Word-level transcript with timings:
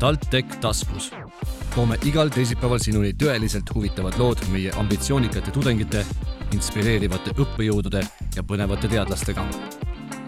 TalTech 0.00 0.56
taskus. 0.60 1.12
toome 1.74 1.96
igal 2.08 2.30
teisipäeval 2.32 2.78
sinuni 2.80 3.10
tõeliselt 3.22 3.68
huvitavad 3.74 4.14
lood 4.18 4.40
meie 4.48 4.70
ambitsioonikate 4.80 5.52
tudengite, 5.52 6.06
inspireerivate 6.56 7.34
õppejõudude 7.36 8.00
ja 8.36 8.42
põnevate 8.42 8.88
teadlastega. 8.88 9.44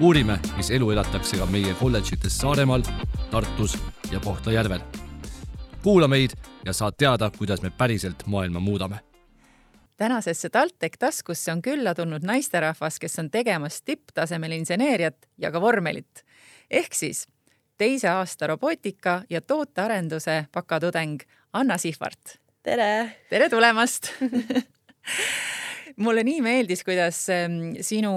uurime, 0.00 0.38
mis 0.56 0.70
elu 0.70 0.90
elatakse 0.90 1.40
ka 1.40 1.46
meie 1.46 1.72
kolledžites 1.80 2.36
Saaremaal, 2.38 2.84
Tartus 3.30 3.78
ja 4.10 4.20
Kohtla-Järvel. 4.20 4.80
kuula 5.82 6.08
meid 6.08 6.36
ja 6.64 6.72
saad 6.72 6.94
teada, 6.98 7.30
kuidas 7.38 7.62
me 7.62 7.70
päriselt 7.70 8.26
maailma 8.26 8.60
muudame 8.60 9.00
tänasesse 9.96 10.50
TalTech 10.50 10.98
taskusse 10.98 11.52
on 11.52 11.62
külla 11.62 11.94
tulnud 11.94 12.22
naisterahvas, 12.22 12.98
kes 12.98 13.18
on 13.18 13.30
tegemas 13.30 13.82
tipptasemel 13.82 14.52
inseneeriat 14.52 15.16
ja 15.38 15.50
ka 15.50 15.60
vormelit. 15.60 16.24
ehk 16.70 16.94
siis 16.94 17.28
teise 17.82 18.10
aasta 18.12 18.46
robootika 18.46 19.22
ja 19.30 19.40
tootearenduse 19.40 20.44
bakatudeng 20.54 21.22
Anna 21.52 21.78
Sihvart. 21.78 22.38
tere! 22.62 23.16
tere 23.30 23.48
tulemast 23.50 24.12
mulle 26.04 26.22
nii 26.24 26.42
meeldis, 26.44 26.84
kuidas 26.86 27.24
ähm, 27.34 27.72
sinu 27.82 28.12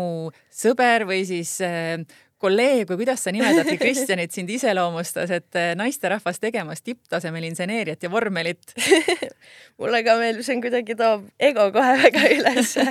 sõber 0.54 1.08
või 1.10 1.24
siis 1.26 1.55
äh, 1.66 1.98
kolleeg 2.45 2.90
või 2.90 3.02
kuidas 3.02 3.26
sa 3.26 3.34
nimetadki 3.34 3.77
Kristjanit 3.81 4.35
sind 4.35 4.52
iseloomustas, 4.54 5.34
et 5.34 5.59
eh, 5.59 5.73
naisterahvas 5.77 6.40
tegemas 6.44 6.84
tipptasemel 6.85 7.48
inseneeriat 7.49 8.05
ja 8.05 8.12
vormelit? 8.13 8.76
Mulle 9.81 10.02
ka 10.05 10.18
meeldib, 10.21 10.45
see 10.45 10.58
on 10.58 10.63
kuidagi 10.63 10.98
toob 10.99 11.27
ego 11.49 11.68
kohe 11.76 11.95
väga 12.04 12.26
ülesse 12.35 12.85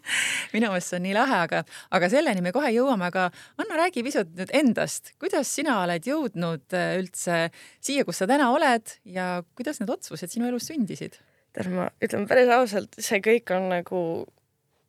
minu 0.54 0.70
meelest 0.70 0.92
see 0.92 1.00
on 1.00 1.06
nii 1.08 1.16
lahe, 1.16 1.40
aga, 1.46 1.62
aga 1.96 2.10
selleni 2.12 2.44
me 2.44 2.54
kohe 2.56 2.70
jõuame, 2.74 3.10
aga 3.10 3.28
Anna, 3.60 3.80
räägi 3.84 4.04
pisut 4.06 4.30
nüüd 4.38 4.52
endast, 4.56 5.14
kuidas 5.20 5.50
sina 5.50 5.80
oled 5.84 6.06
jõudnud 6.06 6.76
eh, 6.76 6.94
üldse 7.00 7.42
siia, 7.82 8.06
kus 8.08 8.22
sa 8.22 8.30
täna 8.30 8.50
oled 8.54 8.96
ja 9.04 9.32
kuidas 9.58 9.82
need 9.82 9.92
otsused 9.92 10.32
sinu 10.32 10.50
elus 10.50 10.70
sündisid? 10.70 11.20
tead, 11.50 11.70
ma 11.74 11.88
ütlen 11.98 12.28
päris 12.30 12.50
ausalt, 12.54 12.94
see 13.02 13.18
kõik 13.24 13.50
on 13.56 13.70
nagu 13.72 14.00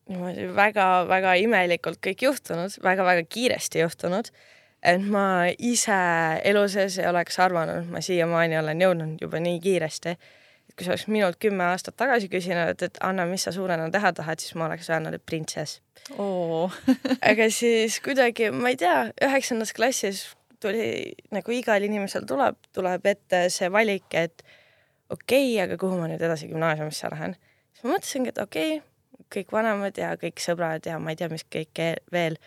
niimoodi 0.09 0.47
väga-väga 0.55 1.35
imelikult 1.43 2.01
kõik 2.03 2.25
juhtunud 2.25 2.73
väga,, 2.81 3.03
väga-väga 3.03 3.27
kiiresti 3.29 3.83
juhtunud. 3.83 4.31
et 4.81 5.01
ma 5.13 5.45
ise 5.59 5.97
elu 6.43 6.67
sees 6.73 6.97
ei 6.97 7.07
oleks 7.07 7.37
arvanud, 7.39 7.83
et 7.83 7.89
ma 7.93 8.01
siiamaani 8.01 8.57
olen 8.57 8.81
jõudnud 8.81 9.21
juba 9.21 9.39
nii 9.39 9.59
kiiresti. 9.61 10.15
et 10.15 10.75
kui 10.75 10.85
sa 10.85 10.93
oleks 10.95 11.07
minult 11.07 11.37
kümme 11.39 11.63
aastat 11.63 11.95
tagasi 11.97 12.29
küsinud, 12.29 12.81
et 12.81 12.97
Anna, 13.01 13.25
mis 13.25 13.43
sa 13.43 13.51
suurena 13.51 13.89
teha 13.91 14.13
tahad, 14.13 14.39
siis 14.39 14.55
ma 14.55 14.65
oleks 14.65 14.89
öelnud, 14.89 15.13
et 15.13 15.25
printsess 15.25 15.81
oh. 16.17 16.71
aga 17.31 17.49
siis 17.49 17.99
kuidagi, 18.01 18.51
ma 18.51 18.73
ei 18.73 18.79
tea, 18.79 19.11
üheksandas 19.21 19.73
klassis 19.73 20.31
tuli 20.61 21.13
nagu 21.33 21.53
igal 21.55 21.83
inimesel 21.83 22.25
tuleb, 22.29 22.57
tuleb 22.75 23.05
ette 23.09 23.47
see 23.53 23.69
valik, 23.73 24.09
et 24.13 24.43
okei 25.09 25.55
okay,, 25.55 25.59
aga 25.65 25.77
kuhu 25.81 25.97
ma 25.99 26.09
nüüd 26.11 26.21
edasi 26.21 26.49
gümnaasiumisse 26.51 27.09
lähen. 27.13 27.35
siis 27.73 27.85
ma 27.85 27.95
mõtlesingi, 27.95 28.33
et 28.33 28.41
okei 28.41 28.77
okay,, 28.77 28.90
kõik 29.31 29.53
vanemad 29.53 29.97
ja 29.97 30.13
kõik 30.19 30.41
sõbrad 30.43 30.85
ja 30.87 30.99
ma 30.99 31.13
ei 31.13 31.19
tea, 31.19 31.29
mis 31.31 31.45
kõik 31.47 31.81
veel 32.13 32.37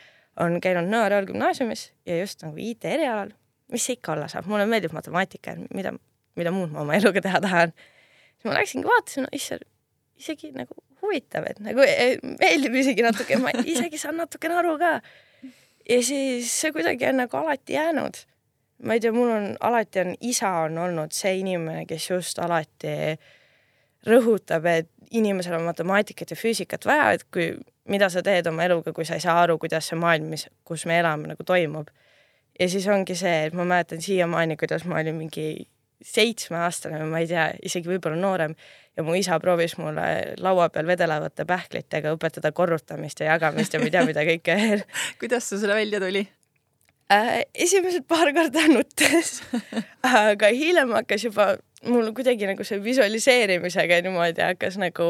on 0.40 0.58
käinud 0.62 0.88
Nõo 0.90 1.06
Reaalgümnaasiumis 1.10 1.88
ja 2.08 2.18
just 2.18 2.42
nagu 2.44 2.58
IT-erialal, 2.60 3.30
mis 3.72 3.86
see 3.86 3.98
ikka 3.98 4.14
olla 4.14 4.28
saab, 4.30 4.48
mulle 4.50 4.66
meeldib 4.70 4.94
matemaatika, 4.96 5.56
mida, 5.74 5.94
mida 6.38 6.52
muud 6.54 6.72
ma 6.74 6.82
oma 6.82 6.96
eluga 6.98 7.22
teha 7.24 7.40
tahan. 7.44 7.74
siis 8.34 8.48
ma 8.48 8.56
läksingi 8.58 8.88
vaatasin, 8.88 9.26
no 9.26 9.32
issand, 9.36 9.66
isegi 10.18 10.50
nagu 10.54 10.76
huvitav, 11.04 11.46
et 11.50 11.60
nagu 11.64 11.84
e, 11.86 12.08
meeldib 12.40 12.76
isegi 12.80 13.04
natuke, 13.04 13.38
ma 13.42 13.54
isegi 13.64 14.00
saan 14.00 14.18
natukene 14.22 14.58
aru 14.60 14.76
ka. 14.80 14.94
ja 15.88 16.00
siis 16.02 16.50
see 16.50 16.72
kuidagi 16.74 17.10
on 17.10 17.22
nagu 17.22 17.40
alati 17.40 17.78
jäänud. 17.78 18.24
ma 18.84 18.98
ei 18.98 19.00
tea, 19.00 19.14
mul 19.14 19.30
on 19.30 19.48
alati 19.60 20.02
on 20.02 20.14
isa 20.20 20.50
on 20.66 20.78
olnud 20.78 21.14
see 21.14 21.38
inimene, 21.40 21.86
kes 21.86 22.10
just 22.10 22.38
alati 22.42 23.16
rõhutab, 24.06 24.66
et 24.70 24.90
inimesel 25.14 25.58
on 25.58 25.68
matemaatikat 25.68 26.32
ja 26.34 26.36
füüsikat 26.38 26.86
vaja, 26.86 27.12
et 27.16 27.26
kui, 27.32 27.52
mida 27.90 28.08
sa 28.10 28.22
teed 28.24 28.46
oma 28.50 28.64
eluga, 28.66 28.92
kui 28.92 29.06
sa 29.06 29.18
ei 29.18 29.22
saa 29.24 29.36
aru, 29.42 29.58
kuidas 29.62 29.90
see 29.90 29.98
maailm, 30.00 30.32
mis, 30.34 30.48
kus 30.66 30.86
me 30.90 30.98
elame, 30.98 31.30
nagu 31.30 31.46
toimub. 31.46 31.92
ja 32.60 32.68
siis 32.70 32.86
ongi 32.88 33.16
see, 33.18 33.46
et 33.48 33.54
ma 33.54 33.66
mäletan 33.66 34.02
siiamaani, 34.02 34.56
kuidas 34.56 34.84
ma 34.86 35.00
olin 35.00 35.16
mingi 35.18 35.66
seitsmeaastane 36.04 36.98
või 37.00 37.10
ma 37.10 37.20
ei 37.22 37.28
tea, 37.30 37.48
isegi 37.64 37.88
võib-olla 37.88 38.18
noorem 38.20 38.54
ja 38.96 39.04
mu 39.06 39.14
isa 39.18 39.38
proovis 39.40 39.76
mulle 39.80 40.34
laua 40.42 40.68
peal 40.72 40.86
vedelevate 40.86 41.46
pähklitega 41.48 42.12
õpetada 42.14 42.52
korrutamist 42.52 43.22
ja 43.22 43.32
jagamist 43.32 43.74
ja 43.74 43.80
ma 43.80 43.88
ei 43.88 43.94
tea, 43.94 44.04
mida 44.08 44.24
kõike 44.28 44.56
veel 44.60 44.84
kuidas 45.20 45.48
sul 45.48 45.62
selle 45.62 45.78
välja 45.78 46.02
tuli 46.02 46.26
äh,? 47.12 47.44
esimesed 47.54 48.06
paar 48.10 48.34
korda 48.36 48.66
nuttes 48.72 49.38
aga 50.28 50.52
hiljem 50.52 50.92
hakkas 50.98 51.24
juba 51.30 51.54
mul 51.90 52.10
kuidagi 52.16 52.48
nagu 52.48 52.64
see 52.66 52.80
visualiseerimisega 52.84 54.00
niimoodi 54.04 54.44
hakkas 54.44 54.78
nagu 54.80 55.06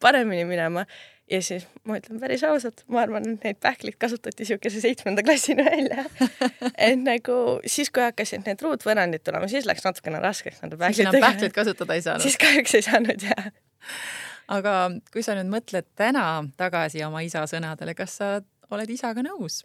paremini 0.00 0.44
minema 0.48 0.84
ja 1.30 1.40
siis 1.42 1.66
ma 1.84 1.98
ütlen 1.98 2.20
päris 2.20 2.42
ausalt, 2.46 2.82
ma 2.92 3.02
arvan, 3.04 3.26
et 3.34 3.44
neid 3.44 3.58
pähklid 3.62 3.98
kasutati 4.00 4.42
niisuguse 4.42 4.80
seitsmenda 4.82 5.22
klassini 5.26 5.64
välja. 5.64 6.04
et 6.88 7.02
nagu 7.02 7.38
siis, 7.66 7.90
kui 7.92 8.02
hakkasid 8.04 8.46
need 8.48 8.62
ruutvõrrandid 8.64 9.24
tulema, 9.26 9.50
siis 9.50 9.68
läks 9.68 9.84
natukene 9.84 10.22
raskeks 10.24 10.62
nende 10.62 10.78
pähklitega. 10.80 11.10
siis 11.10 11.20
enam 11.20 11.26
pähklit 11.26 11.56
kasutada 11.56 11.98
ei 11.98 12.04
saanud? 12.06 12.24
siis 12.24 12.38
kahjuks 12.40 12.78
ei 12.78 12.86
saanud, 12.86 13.26
jah. 13.28 13.50
aga 14.58 14.78
kui 15.12 15.24
sa 15.26 15.36
nüüd 15.38 15.52
mõtled 15.52 15.88
täna 15.98 16.24
tagasi 16.60 17.04
oma 17.06 17.22
isa 17.26 17.44
sõnadele, 17.50 17.96
kas 17.98 18.18
sa 18.22 18.32
oled 18.70 18.96
isaga 18.96 19.24
nõus? 19.26 19.62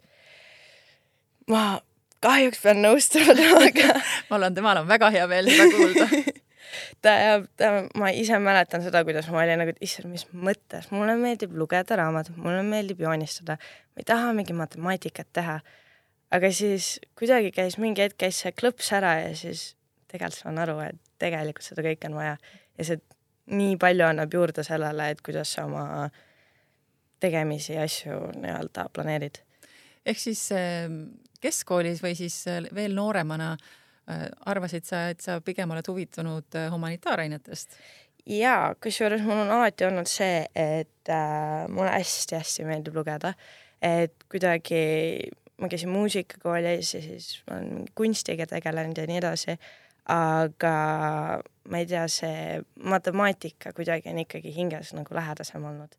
ma 1.48 1.78
kahjuks 2.24 2.62
pean 2.64 2.80
nõustuma 2.84 3.36
temaga. 3.38 4.00
Mul 4.30 4.48
on, 4.48 4.56
temal 4.56 4.80
on 4.82 4.88
väga 4.88 5.12
hea 5.14 5.28
meel 5.30 5.50
seda 5.52 5.68
kuulda. 5.74 6.08
Ta 7.04 7.12
ta, 7.60 7.68
ma 8.00 8.08
ise 8.16 8.38
mäletan 8.42 8.82
seda, 8.82 9.04
kuidas 9.06 9.28
ma 9.30 9.44
olin 9.44 9.60
nagu, 9.60 9.70
et 9.70 9.84
issand, 9.84 10.08
mis 10.10 10.24
mõttes, 10.32 10.88
mulle 10.90 11.14
meeldib 11.20 11.52
lugeda 11.54 11.98
raamatut, 12.00 12.34
mulle 12.40 12.64
meeldib 12.66 13.02
joonistada, 13.04 13.54
ma 13.94 14.02
ei 14.02 14.08
taha 14.08 14.32
mingi 14.34 14.56
matemaatikat 14.56 15.28
teha. 15.36 15.60
aga 16.34 16.50
siis 16.50 16.96
kuidagi 17.14 17.52
käis 17.54 17.76
mingi 17.78 18.02
hetk 18.02 18.16
käis 18.24 18.40
see 18.42 18.50
klõps 18.56 18.88
ära 18.96 19.12
ja 19.20 19.34
siis 19.38 19.76
tegelikult 20.10 20.40
saan 20.40 20.58
aru, 20.64 20.78
et 20.82 20.98
tegelikult 21.22 21.66
seda 21.68 21.84
kõike 21.86 22.10
on 22.10 22.18
vaja. 22.18 22.36
Ja 22.78 22.88
see 22.88 22.98
nii 23.54 23.76
palju 23.78 24.06
annab 24.08 24.34
juurde 24.34 24.64
sellele, 24.66 25.10
et 25.12 25.22
kuidas 25.22 25.52
sa 25.54 25.66
oma 25.68 26.08
tegemisi 27.22 27.76
ja 27.76 27.84
asju 27.86 28.18
nii-öelda 28.40 28.88
planeerid. 28.96 29.38
ehk 30.06 30.18
siis 30.20 30.48
ehm, 30.52 31.04
keskkoolis 31.44 32.02
või 32.04 32.16
siis 32.18 32.40
äh, 32.50 32.64
veel 32.74 32.96
nooremana 32.96 33.52
äh, 33.54 34.26
arvasid 34.50 34.88
sa, 34.88 35.06
et 35.12 35.24
sa 35.24 35.40
pigem 35.44 35.74
oled 35.74 35.88
huvitunud 35.90 36.58
äh, 36.58 36.70
humanitaarainetest? 36.72 37.78
jaa, 38.24 38.74
kusjuures 38.80 39.22
mul 39.24 39.42
on 39.42 39.52
alati 39.52 39.84
olnud 39.84 40.08
see, 40.08 40.44
et 40.56 41.12
äh, 41.12 41.64
mulle 41.68 41.92
hästi-hästi 41.92 42.64
meeldib 42.68 42.96
lugeda, 42.96 43.34
et 43.84 44.14
kuidagi 44.32 44.84
ma 45.60 45.68
käisin 45.70 45.92
muusikakoolis 45.92 46.94
ja 46.96 47.02
siis 47.04 47.42
ma 47.48 47.58
olen 47.58 47.84
kunstiga 47.94 48.46
tegelenud 48.50 48.98
ja 48.98 49.04
nii 49.10 49.20
edasi, 49.20 49.58
aga 50.10 50.72
ma 51.68 51.80
ei 51.80 51.86
tea, 51.88 52.06
see 52.12 52.62
matemaatika 52.80 53.72
kuidagi 53.76 54.10
on 54.12 54.24
ikkagi 54.24 54.52
hinges 54.56 54.92
nagu 54.96 55.16
lähedasem 55.16 55.64
olnud 55.64 55.94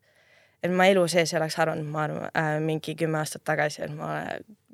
et 0.66 0.72
ma 0.72 0.86
elu 0.90 1.06
sees 1.10 1.32
ei 1.32 1.38
oleks 1.40 1.58
arvanud, 1.62 1.88
ma 1.90 2.04
arvan 2.06 2.30
äh,, 2.30 2.52
mingi 2.64 2.94
kümme 2.98 3.20
aastat 3.20 3.44
tagasi, 3.46 3.84
et 3.86 3.94
ma 3.94 4.12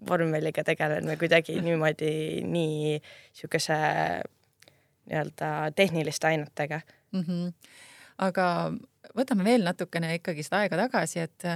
vormeliga 0.08 0.64
tegelen 0.66 1.06
või 1.10 1.18
kuidagi 1.20 1.58
niimoodi 1.62 2.12
nii 2.46 2.96
niisuguse 2.98 3.78
nii-öelda 5.08 5.50
tehniliste 5.76 6.30
ainetega 6.30 6.80
mm. 7.12 7.22
-hmm. 7.22 7.52
aga 8.28 8.46
võtame 9.18 9.44
veel 9.44 9.66
natukene 9.66 10.14
ikkagi 10.18 10.44
seda 10.46 10.62
aega 10.62 10.84
tagasi, 10.86 11.24
et 11.26 11.48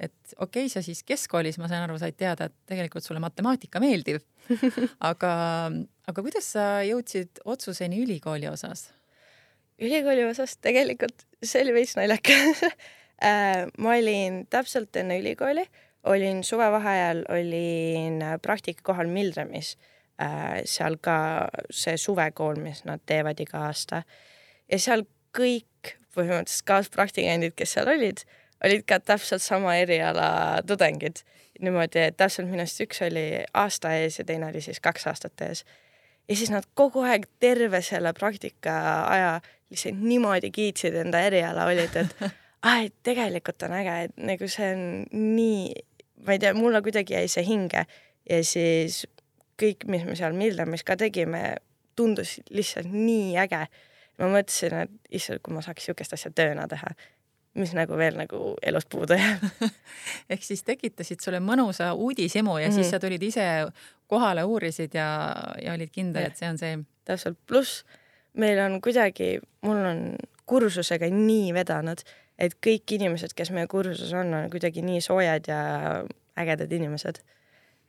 et 0.00 0.34
okei 0.38 0.64
okay,, 0.64 0.68
sa 0.72 0.82
siis 0.82 1.02
keskkoolis, 1.04 1.58
ma 1.60 1.68
sain 1.68 1.82
aru, 1.84 1.98
said 2.00 2.16
teada, 2.16 2.48
et 2.48 2.54
tegelikult 2.66 3.04
sulle 3.04 3.20
matemaatika 3.20 3.80
meeldib 3.80 4.22
aga, 5.10 5.34
aga 6.06 6.22
kuidas 6.22 6.52
sa 6.56 6.80
jõudsid 6.86 7.44
otsuseni 7.44 8.00
ülikooli 8.04 8.48
osas? 8.48 8.88
ülikooli 9.80 10.24
osas 10.24 10.56
tegelikult 10.56 11.26
see 11.42 11.62
oli 11.64 11.76
veits 11.80 11.96
naljakas 11.96 12.64
Äh, 13.20 13.66
ma 13.78 13.96
olin 13.98 14.46
täpselt 14.48 14.96
enne 14.96 15.18
ülikooli, 15.20 15.66
olin 16.04 16.44
suvevaheajal, 16.44 17.24
olin 17.28 18.24
praktikakohal 18.42 19.06
Milremis, 19.06 19.78
äh, 20.22 20.60
seal 20.64 20.96
ka 21.00 21.48
see 21.70 21.96
suvekool, 21.96 22.60
mis 22.62 22.84
nad 22.84 23.02
teevad 23.06 23.40
iga 23.40 23.66
aasta. 23.68 24.02
ja 24.72 24.78
seal 24.78 25.04
kõik 25.36 25.96
põhimõtteliselt 26.14 26.66
kaaspraktikandid, 26.66 27.54
kes 27.56 27.76
seal 27.76 27.90
olid, 27.90 28.24
olid 28.64 28.84
ka 28.88 29.00
täpselt 29.00 29.42
sama 29.42 29.76
eriala 29.76 30.62
tudengid. 30.66 31.22
niimoodi, 31.60 31.98
et 32.08 32.16
täpselt 32.16 32.48
minust 32.48 32.80
üks 32.80 33.02
oli 33.04 33.44
aasta 33.54 33.92
ees 34.00 34.18
ja 34.18 34.24
teine 34.24 34.46
oli 34.48 34.62
siis 34.64 34.80
kaks 34.80 35.06
aastat 35.06 35.40
ees. 35.44 35.64
ja 36.28 36.36
siis 36.36 36.50
nad 36.50 36.64
kogu 36.74 37.02
aeg 37.04 37.26
terve 37.40 37.82
selle 37.82 38.12
praktika 38.12 39.04
aja 39.08 39.40
lihtsalt 39.70 40.00
niimoodi 40.00 40.50
kiitsid 40.50 40.94
enda 40.94 41.20
eriala, 41.20 41.66
olid, 41.66 41.96
et 41.96 42.16
ah, 42.66 42.84
et 42.84 42.94
tegelikult 43.02 43.62
on 43.62 43.76
äge, 43.76 43.96
et 44.04 44.16
nagu 44.16 44.48
see 44.48 44.72
on 44.74 44.82
nii, 45.12 45.74
ma 46.26 46.36
ei 46.36 46.42
tea, 46.42 46.54
mulle 46.54 46.82
kuidagi 46.82 47.16
jäi 47.16 47.28
see 47.28 47.44
hinge 47.46 47.84
ja 48.30 48.42
siis 48.44 49.04
kõik, 49.60 49.86
mis 49.90 50.04
me 50.08 50.16
seal 50.18 50.36
Mildamis 50.36 50.84
ka 50.86 50.96
tegime, 51.00 51.56
tundus 51.96 52.38
lihtsalt 52.50 52.90
nii 52.92 53.36
äge. 53.40 53.66
ma 54.20 54.28
mõtlesin, 54.28 54.74
et 54.84 55.16
issand, 55.16 55.40
kui 55.40 55.54
ma 55.54 55.62
saaks 55.64 55.80
niisugust 55.80 56.12
asja 56.12 56.30
tööna 56.36 56.66
teha, 56.68 56.90
mis 57.56 57.72
nagu 57.74 57.96
veel 57.96 58.18
nagu 58.20 58.54
elust 58.62 58.88
puudu 58.92 59.16
jääb 59.16 59.46
ehk 60.32 60.44
siis 60.44 60.62
tekitasid 60.62 61.24
sulle 61.24 61.40
mõnusa 61.40 61.92
uudishimu 61.94 62.58
ja 62.58 62.68
mm 62.68 62.70
-hmm. 62.70 62.74
siis 62.74 62.86
mhm. 62.86 62.90
sa 62.90 63.00
tulid 63.00 63.22
ise 63.22 63.46
kohale, 64.06 64.44
uurisid 64.44 64.94
ja, 64.94 65.08
ja 65.62 65.72
olid 65.72 65.90
kindel, 65.90 66.26
et 66.26 66.36
see 66.36 66.48
on 66.48 66.58
see. 66.58 66.78
täpselt, 67.04 67.38
pluss 67.46 67.84
meil 68.32 68.58
on 68.58 68.80
kuidagi, 68.80 69.40
mul 69.62 69.84
on 69.86 70.00
kursusega 70.46 71.08
nii 71.10 71.54
vedanud, 71.54 72.02
et 72.40 72.56
kõik 72.66 72.96
inimesed, 72.96 73.34
kes 73.36 73.52
meie 73.54 73.68
kursuses 73.70 74.12
on, 74.16 74.32
on 74.34 74.50
kuidagi 74.52 74.84
nii 74.86 75.02
soojad 75.04 75.50
ja 75.50 75.60
ägedad 76.40 76.72
inimesed. 76.72 77.20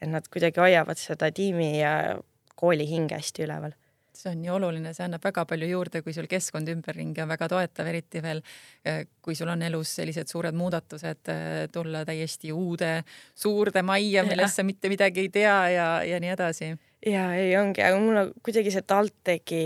et 0.01 0.09
nad 0.09 0.25
kuidagi 0.33 0.59
hoiavad 0.59 0.97
seda 0.97 1.29
tiimi 1.31 1.77
ja 1.77 2.17
kooli 2.57 2.87
hinge 2.89 3.15
hästi 3.15 3.45
üleval 3.45 3.75
see 4.21 4.31
on 4.31 4.41
nii 4.43 4.51
oluline, 4.51 4.93
see 4.95 5.05
annab 5.05 5.23
väga 5.23 5.43
palju 5.49 5.67
juurde, 5.69 6.01
kui 6.03 6.13
sul 6.15 6.27
keskkond 6.29 6.69
ümberringi 6.71 7.23
on 7.23 7.31
väga 7.31 7.47
toetav, 7.51 7.87
eriti 7.91 8.21
veel 8.23 8.41
eh, 8.85 9.05
kui 9.23 9.35
sul 9.37 9.51
on 9.53 9.63
elus 9.65 9.95
sellised 9.99 10.31
suured 10.31 10.57
muudatused, 10.57 11.31
eh, 11.31 11.67
tulla 11.73 12.03
täiesti 12.07 12.51
uude 12.55 12.91
suurde 13.31 13.83
majja, 13.87 14.25
millest 14.27 14.59
sa 14.59 14.67
mitte 14.67 14.91
midagi 14.91 15.25
ei 15.25 15.31
tea 15.33 15.57
ja, 15.75 15.87
ja 16.07 16.19
nii 16.23 16.33
edasi. 16.35 16.73
ja 17.07 17.29
ei 17.39 17.55
ongi, 17.59 17.83
aga 17.85 18.01
mul 18.03 18.23
on 18.25 18.33
kuidagi 18.43 18.73
see 18.73 18.85
TalTechi, 18.87 19.63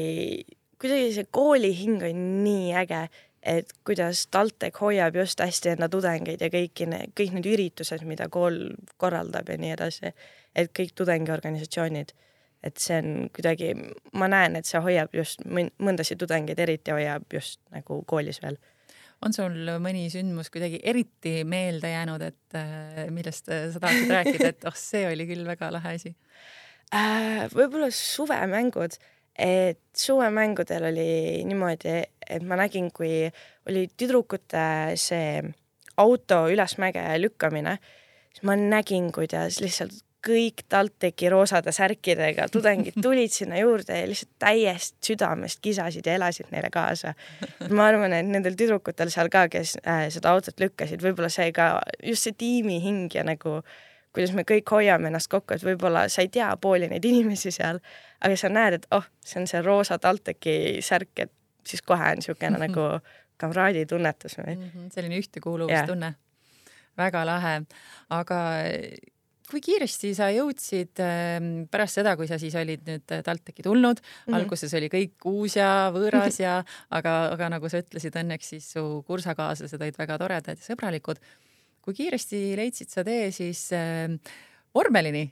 kuidagi 0.81 1.13
see 1.17 1.31
kooli 1.33 1.73
hing 1.75 2.05
on 2.05 2.25
nii 2.45 2.75
äge, 2.85 3.05
et 3.45 3.73
kuidas 3.85 4.25
TalTech 4.33 4.81
hoiab 4.81 5.15
just 5.15 5.39
hästi 5.39 5.75
enda 5.75 5.89
tudengeid 5.89 6.41
ja 6.41 6.49
kõiki 6.49 6.89
kõik 6.89 7.33
need 7.37 7.49
üritused, 7.53 8.01
mida 8.09 8.29
kool 8.33 8.71
korraldab 8.97 9.49
ja 9.49 9.57
nii 9.61 9.73
edasi, 9.77 10.11
et 10.55 10.71
kõik 10.73 10.95
tudengiorganisatsioonid 10.97 12.15
et 12.65 12.81
see 12.81 12.97
on 12.97 13.27
kuidagi, 13.33 13.73
ma 14.17 14.29
näen, 14.31 14.57
et 14.57 14.67
see 14.67 14.81
hoiab 14.81 15.13
just 15.15 15.43
mõndasid 15.45 16.19
tudengeid 16.21 16.59
eriti 16.61 16.93
hoiab 16.95 17.27
just 17.33 17.61
nagu 17.73 18.01
koolis 18.09 18.41
veel. 18.43 18.57
on 19.25 19.33
sul 19.33 19.55
mõni 19.81 20.07
sündmus 20.11 20.49
kuidagi 20.53 20.81
eriti 20.83 21.43
meelde 21.47 21.89
jäänud, 21.93 22.21
et 22.21 22.57
äh, 22.57 23.05
millest 23.13 23.49
äh, 23.49 23.69
sa 23.73 23.79
tahaksid 23.79 24.11
rääkida, 24.11 24.49
et 24.53 24.65
oh, 24.67 24.75
see 24.75 25.05
oli 25.07 25.27
küll 25.29 25.45
väga 25.47 25.71
lahe 25.73 25.95
asi 25.99 26.15
äh,? 26.93 27.45
võib-olla 27.53 27.91
suvemängud, 27.93 28.97
et 29.39 29.81
suvemängudel 29.97 30.89
oli 30.91 31.43
niimoodi, 31.47 31.99
et 32.29 32.43
ma 32.47 32.57
nägin, 32.59 32.89
kui 32.95 33.27
oli 33.69 33.87
tüdrukute 33.97 34.95
see 34.99 35.43
auto 35.97 36.45
ülesmäge 36.51 37.03
lükkamine, 37.19 37.77
siis 38.33 38.43
ma 38.47 38.55
nägin, 38.59 39.11
kuidas 39.15 39.61
lihtsalt 39.63 40.01
kõik 40.25 40.63
TalTechi 40.69 41.29
roosade 41.29 41.73
särkidega 41.75 42.47
tudengid 42.53 42.97
tulid 43.05 43.33
sinna 43.33 43.59
juurde 43.61 43.99
ja 43.99 44.07
lihtsalt 44.09 44.31
täiesti 44.41 45.11
südamest 45.11 45.61
kisasid 45.61 46.07
ja 46.07 46.15
elasid 46.17 46.49
neile 46.53 46.71
kaasa. 46.73 47.13
ma 47.69 47.89
arvan, 47.91 48.13
et 48.17 48.25
nendel 48.25 48.57
tüdrukutel 48.57 49.11
seal 49.13 49.29
ka, 49.33 49.47
kes 49.53 49.77
äh, 49.85 50.07
seda 50.13 50.33
autot 50.33 50.59
lükkasid, 50.61 51.03
võib-olla 51.05 51.29
see 51.33 51.51
ka 51.55 51.75
just 52.03 52.25
see 52.25 52.37
tiimi 52.37 52.79
hing 52.83 53.13
ja 53.13 53.25
nagu 53.27 53.59
kuidas 54.15 54.33
me 54.35 54.45
kõik 54.47 54.71
hoiame 54.71 55.11
ennast 55.11 55.29
kokku, 55.31 55.55
et 55.55 55.65
võib-olla 55.65 56.05
sa 56.11 56.23
ei 56.25 56.31
tea 56.33 56.49
pooli 56.61 56.89
neid 56.91 57.05
inimesi 57.05 57.51
seal, 57.53 57.81
aga 58.23 58.37
sa 58.39 58.51
näed, 58.51 58.79
et 58.79 58.87
oh, 58.95 59.05
see 59.25 59.41
on 59.41 59.49
see 59.51 59.61
roosa 59.65 59.99
TalTechi 60.01 60.81
särk, 60.85 61.13
et 61.25 61.33
siis 61.65 61.83
kohe 61.85 62.11
on 62.13 62.21
niisugune 62.21 62.61
nagu 62.61 62.89
kamraaditunnetus 63.41 64.37
või 64.39 64.53
mm. 64.55 64.69
-hmm, 64.69 64.93
selline 64.93 65.19
ühtekuuluvustunne. 65.19 66.13
väga 66.97 67.25
lahe, 67.27 67.55
aga 68.09 68.39
kui 69.49 69.61
kiiresti 69.61 70.11
sa 70.17 70.29
jõudsid 70.33 71.01
ähm, 71.03 71.49
pärast 71.71 71.99
seda, 71.99 72.15
kui 72.17 72.27
sa 72.29 72.39
siis 72.41 72.55
olid 72.57 72.85
nüüd 72.87 73.05
TalTechi 73.05 73.65
tulnud 73.65 73.99
mm, 74.01 74.05
-hmm. 74.05 74.37
alguses 74.39 74.73
oli 74.73 74.89
kõik 74.89 75.27
uus 75.29 75.57
ja 75.59 75.91
võõras 75.93 76.39
ja 76.41 76.57
aga, 76.89 77.15
aga 77.35 77.49
nagu 77.57 77.69
sa 77.69 77.83
ütlesid, 77.83 78.15
õnneks 78.21 78.53
siis 78.55 78.71
su 78.73 79.03
kursakaaslased 79.07 79.81
olid 79.81 79.97
väga 79.97 80.17
toredad 80.21 80.57
ja 80.57 80.65
sõbralikud. 80.65 81.21
Kui 81.85 81.97
kiiresti 81.97 82.41
leidsid 82.57 82.91
sa 82.91 83.05
tee 83.07 83.29
siis 83.35 83.67
äh, 83.75 84.09
vormelini 84.75 85.29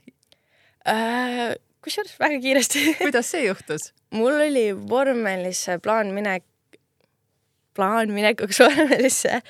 äh,? 0.88 1.54
kusjuures 1.84 2.16
väga 2.20 2.40
kiiresti 2.40 2.86
kuidas 3.02 3.30
see 3.34 3.44
juhtus? 3.48 3.92
mul 4.14 4.38
oli 4.46 4.70
vormelisse 4.72 5.78
plaan 5.84 6.14
minek, 6.16 6.46
plaan 7.76 8.14
minekuks 8.14 8.62
vormelisse 8.64 9.42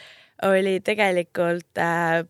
oli 0.44 0.80
tegelikult 0.84 1.78
äh, 1.78 2.24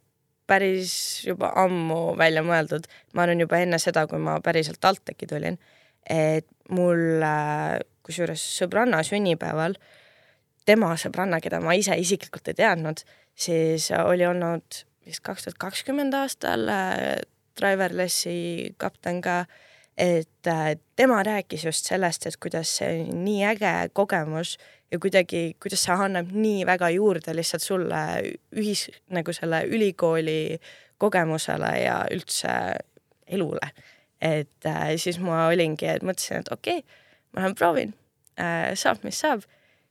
päris 0.47 1.25
juba 1.25 1.53
ammu 1.65 2.15
välja 2.21 2.43
mõeldud, 2.45 2.87
ma 3.17 3.25
arvan 3.25 3.41
juba 3.41 3.61
enne 3.65 3.79
seda, 3.81 4.05
kui 4.11 4.21
ma 4.21 4.37
päriselt 4.45 4.81
TalTechi 4.83 5.29
tulin, 5.31 5.57
et 6.11 6.47
mul 6.75 7.25
kusjuures 8.05 8.43
sõbranna 8.59 9.01
sünnipäeval, 9.07 9.79
tema 10.65 10.95
sõbranna, 11.01 11.41
keda 11.45 11.61
ma 11.61 11.75
ise 11.77 11.97
isiklikult 12.01 12.49
ei 12.51 12.59
teadnud, 12.63 13.05
siis 13.35 13.91
oli 13.99 14.27
olnud 14.27 14.85
vist 15.07 15.23
kaks 15.25 15.47
tuhat 15.47 15.61
kakskümmend 15.61 16.15
aastal 16.17 16.69
äh, 16.73 17.19
driverlessi 17.59 18.75
kapten 18.81 19.21
ka, 19.25 19.45
et 19.99 20.49
äh, 20.51 20.77
tema 20.97 21.23
rääkis 21.27 21.67
just 21.69 21.91
sellest, 21.91 22.27
et 22.27 22.39
kuidas 22.43 22.73
see 22.79 23.05
on 23.05 23.25
nii 23.25 23.45
äge 23.53 23.75
kogemus 23.93 24.57
ja 24.93 24.99
kuidagi, 24.99 25.57
kuidas 25.63 25.85
see 25.87 25.99
annab 26.07 26.33
nii 26.33 26.65
väga 26.67 26.91
juurde 26.97 27.35
lihtsalt 27.37 27.63
sulle 27.63 28.05
ühis, 28.57 28.89
nagu 29.15 29.33
selle 29.37 29.65
ülikooli 29.69 30.59
kogemusele 30.99 31.75
ja 31.85 31.99
üldse 32.15 32.55
elule. 33.27 33.73
et 34.21 34.67
äh, 34.67 34.95
siis 34.97 35.19
ma 35.21 35.47
olingi, 35.51 35.87
et 35.87 36.03
mõtlesin, 36.03 36.41
et 36.41 36.53
okei 36.53 36.79
okay,, 36.81 37.03
ma 37.33 37.43
lähen 37.43 37.55
proovin 37.59 37.95
saab, 38.75 39.05
mis 39.05 39.19
saab. 39.21 39.45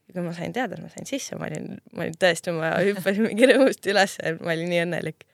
Ja 0.07 0.15
kui 0.15 0.25
ma 0.25 0.33
sain 0.35 0.55
teada, 0.55 0.77
et 0.77 0.83
ma 0.83 0.89
sain 0.93 1.07
sisse, 1.09 1.37
ma 1.39 1.47
olin, 1.49 1.77
ma 1.93 2.07
olin 2.07 2.17
tõesti, 2.19 2.55
ma 2.55 2.73
hüppasin 2.79 3.29
mingi 3.29 3.49
rõõmust 3.51 3.87
üles, 3.91 4.17
ma 4.41 4.55
olin 4.55 4.69
nii 4.73 4.83
õnnelik 4.87 5.27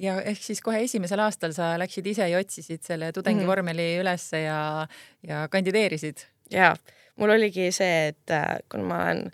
ja 0.00 0.16
ehk 0.24 0.40
siis 0.40 0.62
kohe 0.64 0.80
esimesel 0.86 1.20
aastal 1.20 1.52
sa 1.52 1.74
läksid 1.80 2.06
ise 2.14 2.28
ja 2.30 2.40
otsisid 2.40 2.80
selle 2.86 3.12
tudengivormeli 3.12 3.82
mm 3.82 3.96
-hmm. 3.96 4.00
ülesse 4.00 4.42
ja, 4.46 4.88
ja 5.28 5.46
kandideerisid? 5.52 6.24
jaa 6.50 6.76
mul 7.16 7.34
oligi 7.34 7.70
see, 7.74 8.12
et 8.12 8.30
äh, 8.30 8.56
kuna 8.70 8.84
ma 8.88 9.00
olen, 9.04 9.24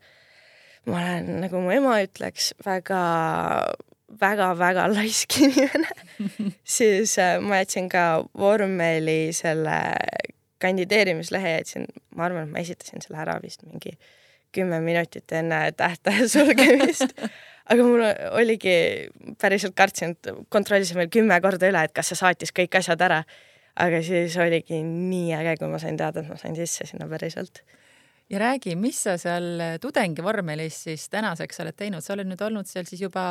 ma 0.87 1.03
olen, 1.03 1.31
nagu 1.45 1.63
mu 1.63 1.75
ema 1.75 1.99
ütleks, 2.05 2.53
väga 2.67 3.03
väga-väga 4.21 4.87
laisk 4.93 5.37
inimene 5.45 5.91
siis 6.65 7.19
äh, 7.23 7.37
ma 7.45 7.61
jätsin 7.63 7.91
ka 7.93 8.25
vormeli 8.39 9.35
selle 9.37 9.79
kandideerimislehe 10.59 11.59
jätsin, 11.59 11.87
ma 12.17 12.27
arvan, 12.27 12.49
et 12.49 12.55
ma 12.57 12.63
esitasin 12.65 13.05
selle 13.05 13.21
ära 13.23 13.37
vist 13.43 13.63
mingi 13.67 13.95
kümme 14.55 14.81
minutit 14.81 15.33
enne 15.33 15.73
tähtaja 15.77 16.29
sulgemist. 16.35 17.15
Aga 17.69 17.85
mul 17.85 18.01
oligi, 18.33 18.75
päriselt 19.41 19.75
kartsin, 19.77 20.15
et 20.17 20.31
kontrollisin 20.49 20.97
veel 20.97 21.11
kümme 21.13 21.37
korda 21.45 21.69
üle, 21.69 21.83
et 21.85 21.93
kas 21.97 22.09
see 22.09 22.21
saatis 22.21 22.55
kõik 22.57 22.79
asjad 22.81 23.03
ära. 23.05 23.23
Aga 23.79 24.01
siis 24.03 24.35
oligi 24.41 24.81
nii 24.83 25.35
äge, 25.37 25.59
kui 25.61 25.69
ma 25.71 25.81
sain 25.83 25.99
teada, 26.01 26.25
et 26.25 26.31
ma 26.33 26.39
sain 26.41 26.57
sisse 26.57 26.89
sinna 26.89 27.07
päriselt. 27.11 27.63
ja 28.29 28.39
räägi, 28.39 28.75
mis 28.77 29.03
sa 29.03 29.17
seal 29.17 29.79
tudengivormelis 29.81 30.83
siis 30.85 31.09
tänaseks 31.09 31.61
oled 31.61 31.77
teinud, 31.77 32.05
sa 32.05 32.13
oled 32.13 32.29
nüüd 32.29 32.43
olnud 32.45 32.69
seal 32.69 32.85
siis 32.85 33.01
juba 33.01 33.23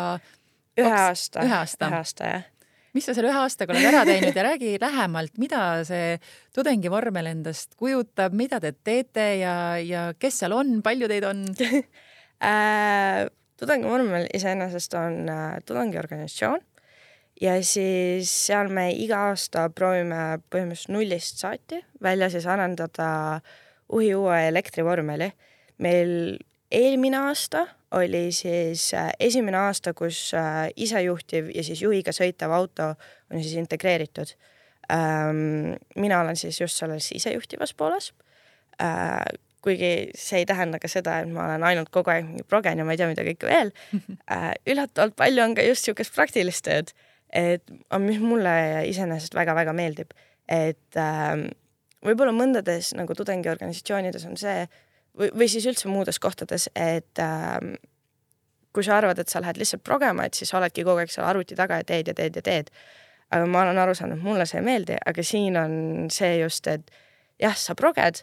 ühe 0.78 0.94
aasta, 0.94 1.44
ühe 1.46 1.54
aasta, 1.54 1.90
ühe 1.90 2.00
aasta 2.00 2.32
jah 2.32 2.46
mis 2.98 3.06
sa 3.08 3.14
selle 3.14 3.30
ühe 3.30 3.42
aastaga 3.44 3.76
oled 3.76 3.88
ära 3.88 4.04
teinud 4.08 4.36
ja 4.36 4.46
räägi 4.50 4.76
lähemalt, 4.82 5.36
mida 5.42 5.62
see 5.88 6.18
tudengivormel 6.56 7.30
endast 7.30 7.78
kujutab, 7.80 8.34
mida 8.38 8.60
te 8.64 8.74
teete 8.74 9.28
ja, 9.44 9.56
ja 9.78 10.08
kes 10.18 10.42
seal 10.42 10.56
on, 10.58 10.80
palju 10.86 11.10
teid 11.12 11.28
on 11.30 11.46
äh, 12.50 13.28
tudengivormel 13.62 14.28
iseenesest 14.38 14.98
on 14.98 15.30
äh, 15.30 15.60
tudengiorganisatsioon 15.70 16.66
ja 17.42 17.58
siis 17.66 18.32
seal 18.48 18.72
me 18.74 18.90
iga 18.98 19.28
aasta 19.30 19.68
proovime 19.76 20.40
põhimõtteliselt 20.50 20.94
nullist 20.96 21.42
saati 21.44 21.82
välja 22.04 22.32
siis 22.34 22.48
arendada 22.50 23.10
uhi 23.94 24.14
uue 24.18 24.40
elektrivormeli. 24.50 25.32
meil 25.78 26.38
eelmine 26.72 27.18
aasta 27.30 27.66
oli 27.96 28.32
siis 28.36 28.90
äh, 28.94 29.10
esimene 29.20 29.58
aasta, 29.58 29.94
kus 29.94 30.34
äh, 30.36 30.68
isejuhtiv 30.76 31.50
ja 31.56 31.64
siis 31.64 31.82
juhiga 31.82 32.12
sõitev 32.16 32.52
auto 32.52 32.92
on 33.32 33.42
siis 33.42 33.56
integreeritud. 33.60 34.34
Ähm, 34.92 35.76
mina 35.96 36.22
olen 36.22 36.36
siis 36.36 36.62
just 36.62 36.80
selles 36.80 37.12
isejuhtivas 37.16 37.74
pooles. 37.74 38.14
Äh, 38.82 39.24
kuigi 39.64 40.12
see 40.16 40.44
ei 40.44 40.46
tähenda 40.48 40.80
ka 40.80 40.88
seda, 40.92 41.20
et 41.24 41.32
ma 41.32 41.48
olen 41.50 41.64
ainult 41.68 41.90
kogu 41.92 42.12
aeg 42.14 42.28
mingi 42.28 42.46
progen 42.48 42.80
ja 42.80 42.86
ma 42.88 42.94
ei 42.96 43.00
tea, 43.00 43.10
mida 43.10 43.26
kõike 43.28 43.50
veel. 43.50 43.74
üllatavalt 44.72 45.16
palju 45.20 45.44
on 45.44 45.56
ka 45.58 45.66
just 45.66 45.88
niisugust 45.88 46.16
praktilist 46.16 46.64
tööd 46.68 46.94
et 47.34 47.72
mis 48.00 48.20
mulle 48.24 48.54
iseenesest 48.88 49.36
väga-väga 49.36 49.74
meeldib, 49.76 50.14
et 50.48 51.00
äh, 51.00 51.34
võib-olla 52.06 52.34
mõndades 52.36 52.94
nagu 52.98 53.16
tudengiorganisatsioonides 53.18 54.28
on 54.30 54.38
see 54.40 54.66
või, 55.18 55.32
või 55.34 55.50
siis 55.52 55.66
üldse 55.70 55.90
muudes 55.92 56.20
kohtades, 56.24 56.70
et 56.76 57.22
äh, 57.22 57.58
kui 58.74 58.86
sa 58.86 59.00
arvad, 59.00 59.20
et 59.20 59.32
sa 59.32 59.42
lähed 59.42 59.58
lihtsalt 59.58 59.84
progema, 59.86 60.28
et 60.28 60.38
siis 60.38 60.54
oledki 60.54 60.86
kogu 60.86 61.02
aeg 61.02 61.12
seal 61.12 61.28
arvuti 61.28 61.58
taga 61.58 61.82
ja 61.82 61.88
teed 61.88 62.12
ja 62.12 62.16
teed 62.18 62.40
ja 62.40 62.46
teed. 62.46 62.72
aga 63.32 63.44
ma 63.52 63.66
olen 63.66 63.78
aru 63.82 63.94
saanud, 63.98 64.22
mulle 64.24 64.46
see 64.48 64.62
ei 64.62 64.64
meeldi, 64.64 64.96
aga 65.06 65.24
siin 65.26 65.58
on 65.60 65.74
see 66.14 66.38
just, 66.40 66.68
et 66.72 66.92
jah, 67.44 67.56
sa 67.60 67.76
proged, 67.76 68.22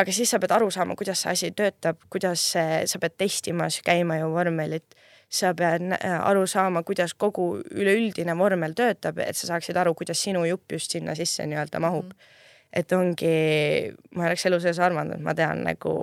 aga 0.00 0.14
siis 0.16 0.30
sa 0.32 0.38
pead 0.40 0.54
aru 0.56 0.70
saama, 0.72 0.96
kuidas 0.96 1.20
see 1.20 1.34
asi 1.34 1.50
töötab, 1.52 1.98
kuidas 2.08 2.46
see, 2.54 2.78
sa 2.88 3.00
pead 3.02 3.18
testimas 3.20 3.82
käima 3.84 4.16
ju 4.22 4.30
vormelit, 4.32 4.96
sa 5.28 5.52
pead 5.54 5.92
aru 6.00 6.46
saama, 6.48 6.80
kuidas 6.88 7.12
kogu 7.12 7.50
üleüldine 7.68 8.32
vormel 8.38 8.72
töötab, 8.78 9.20
et 9.20 9.36
sa 9.36 9.52
saaksid 9.52 9.76
aru, 9.76 9.92
kuidas 9.98 10.22
sinu 10.24 10.46
jupp 10.48 10.72
just 10.72 10.96
sinna 10.96 11.14
sisse 11.18 11.44
nii-öelda 11.44 11.82
mahub 11.84 12.08
mm. 12.08 12.16
-hmm. 12.16 12.38
Et 12.72 12.92
ongi, 12.92 13.34
ma 14.14 14.28
oleks 14.28 14.46
elu 14.46 14.60
sees 14.62 14.78
arvanud, 14.82 15.18
et 15.18 15.24
ma 15.24 15.34
tean 15.34 15.64
nagu, 15.66 15.94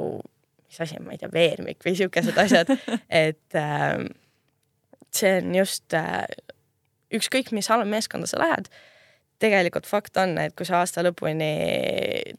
mis 0.68 0.82
asi 0.84 1.00
on, 1.00 1.08
ma 1.08 1.16
ei 1.16 1.22
tea, 1.22 1.32
veermik 1.34 1.86
või 1.86 1.96
siukesed 2.00 2.38
asjad 2.44 2.74
et 3.26 3.56
äh, 3.56 4.04
see 5.16 5.38
on 5.40 5.56
just 5.56 5.96
äh, 5.96 6.26
ükskõik, 7.14 7.54
mis 7.56 7.72
meeskonda 7.86 8.28
sa 8.28 8.42
lähed 8.42 8.72
tegelikult 9.40 9.86
fakt 9.86 10.18
on, 10.18 10.38
et 10.42 10.56
kui 10.58 10.66
sa 10.66 10.82
aasta 10.82 11.04
lõpuni, 11.06 11.50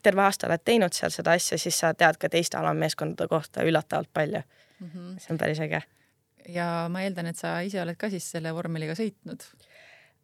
terve 0.02 0.24
aasta 0.24 0.48
oled 0.48 0.64
teinud 0.66 0.94
seal 0.96 1.12
seda 1.14 1.36
asja, 1.38 1.58
siis 1.60 1.78
sa 1.78 1.92
tead 1.94 2.18
ka 2.20 2.30
teiste 2.32 2.58
alammeeskondade 2.58 3.28
kohta 3.30 3.66
üllatavalt 3.66 4.10
palju 4.12 4.40
mm. 4.42 4.90
-hmm. 4.90 5.18
see 5.18 5.34
on 5.34 5.38
päris 5.38 5.60
äge. 5.60 5.82
ja 6.48 6.88
ma 6.90 7.02
eeldan, 7.02 7.26
et 7.26 7.36
sa 7.36 7.60
ise 7.60 7.82
oled 7.82 7.96
ka 7.96 8.10
siis 8.10 8.30
selle 8.30 8.54
vormeliga 8.54 8.92
sõitnud 8.98 9.46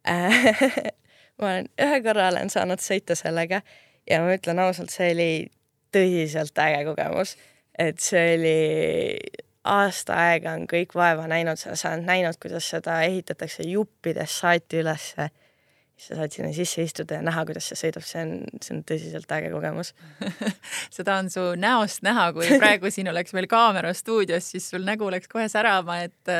ma 1.39 1.47
olen 1.47 1.69
ühe 1.81 2.01
korra 2.03 2.27
olen 2.27 2.49
saanud 2.49 2.79
sõita 2.79 3.15
sellega 3.15 3.61
ja 4.09 4.21
ma 4.21 4.35
ütlen 4.37 4.59
ausalt, 4.61 4.93
see 4.93 5.11
oli 5.13 5.31
tõsiselt 5.95 6.57
äge 6.61 6.83
kogemus, 6.89 7.35
et 7.79 7.99
see 8.03 8.35
oli 8.37 8.59
aasta 9.65 10.17
aega 10.27 10.53
on 10.55 10.67
kõik 10.69 10.93
vaeva 10.95 11.25
näinud, 11.29 11.57
sa 11.57 11.73
oled 11.73 12.05
näinud, 12.05 12.37
kuidas 12.41 12.69
seda 12.69 12.99
ehitatakse 13.07 13.65
juppidest 13.67 14.41
saati 14.43 14.83
ülesse 14.83 15.29
siis 15.95 16.09
sa 16.11 16.17
saad 16.19 16.33
sinna 16.35 16.51
sisse 16.55 16.83
istuda 16.83 17.19
ja 17.19 17.23
näha, 17.23 17.45
kuidas 17.47 17.69
see 17.69 17.77
sõidab, 17.79 18.03
see 18.03 18.21
on, 18.25 18.31
see 18.63 18.73
on 18.75 18.81
tõsiselt 18.87 19.31
äge 19.31 19.51
kogemus 19.53 19.93
seda 20.97 21.17
on 21.21 21.29
su 21.31 21.43
näost 21.59 22.03
näha, 22.05 22.27
kui 22.35 22.49
praegu 22.59 22.91
siin 22.91 23.07
oleks 23.11 23.35
meil 23.37 23.47
kaamera 23.51 23.93
stuudios, 23.95 24.49
siis 24.51 24.67
sul 24.73 24.83
nägu 24.87 25.07
läks 25.13 25.31
kohe 25.31 25.47
särama, 25.51 26.01
et 26.07 26.33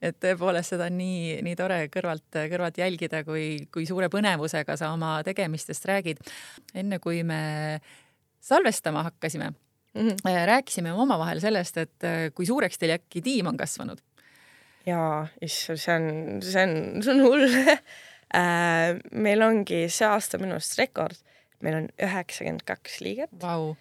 et 0.00 0.18
tõepoolest 0.22 0.76
seda 0.76 0.86
on 0.90 0.98
nii, 1.00 1.40
nii 1.46 1.56
tore 1.58 1.80
kõrvalt, 1.92 2.28
kõrvalt 2.52 2.78
jälgida, 2.78 3.24
kui, 3.26 3.66
kui 3.74 3.88
suure 3.88 4.10
põnevusega 4.12 4.76
sa 4.78 4.92
oma 4.94 5.18
tegemistest 5.26 5.88
räägid. 5.90 6.22
enne 6.74 7.00
kui 7.02 7.24
me 7.26 7.80
salvestama 8.40 9.02
hakkasime 9.08 9.50
mm, 9.50 10.08
-hmm. 10.08 10.46
rääkisime 10.46 10.92
omavahel 10.92 11.40
sellest, 11.40 11.76
et 11.76 12.08
kui 12.34 12.46
suureks 12.46 12.78
teil 12.78 12.94
äkki 12.94 13.22
tiim 13.22 13.46
on 13.46 13.56
kasvanud? 13.56 13.98
jaa, 14.86 15.26
issand, 15.42 15.78
see 15.78 15.94
on, 15.96 16.42
see 16.42 16.62
on, 16.62 17.02
see 17.02 17.12
on 17.12 17.20
hull 17.26 17.44
äh,. 17.44 17.82
meil 18.32 19.42
ongi 19.42 19.86
see 19.90 20.06
aasta 20.06 20.38
minu 20.38 20.54
arust 20.58 20.78
rekord, 20.78 21.18
meil 21.64 21.80
on 21.82 21.88
üheksakümmend 22.02 22.64
kaks 22.68 23.00
liiget. 23.04 23.32
Wow.. 23.42 23.74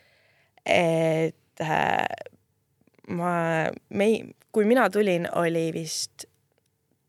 et 0.65 1.61
äh, 1.61 2.05
ma, 3.13 3.33
me, 3.89 4.09
kui 4.51 4.65
mina 4.69 4.89
tulin, 4.93 5.27
oli 5.39 5.69
vist 5.75 6.25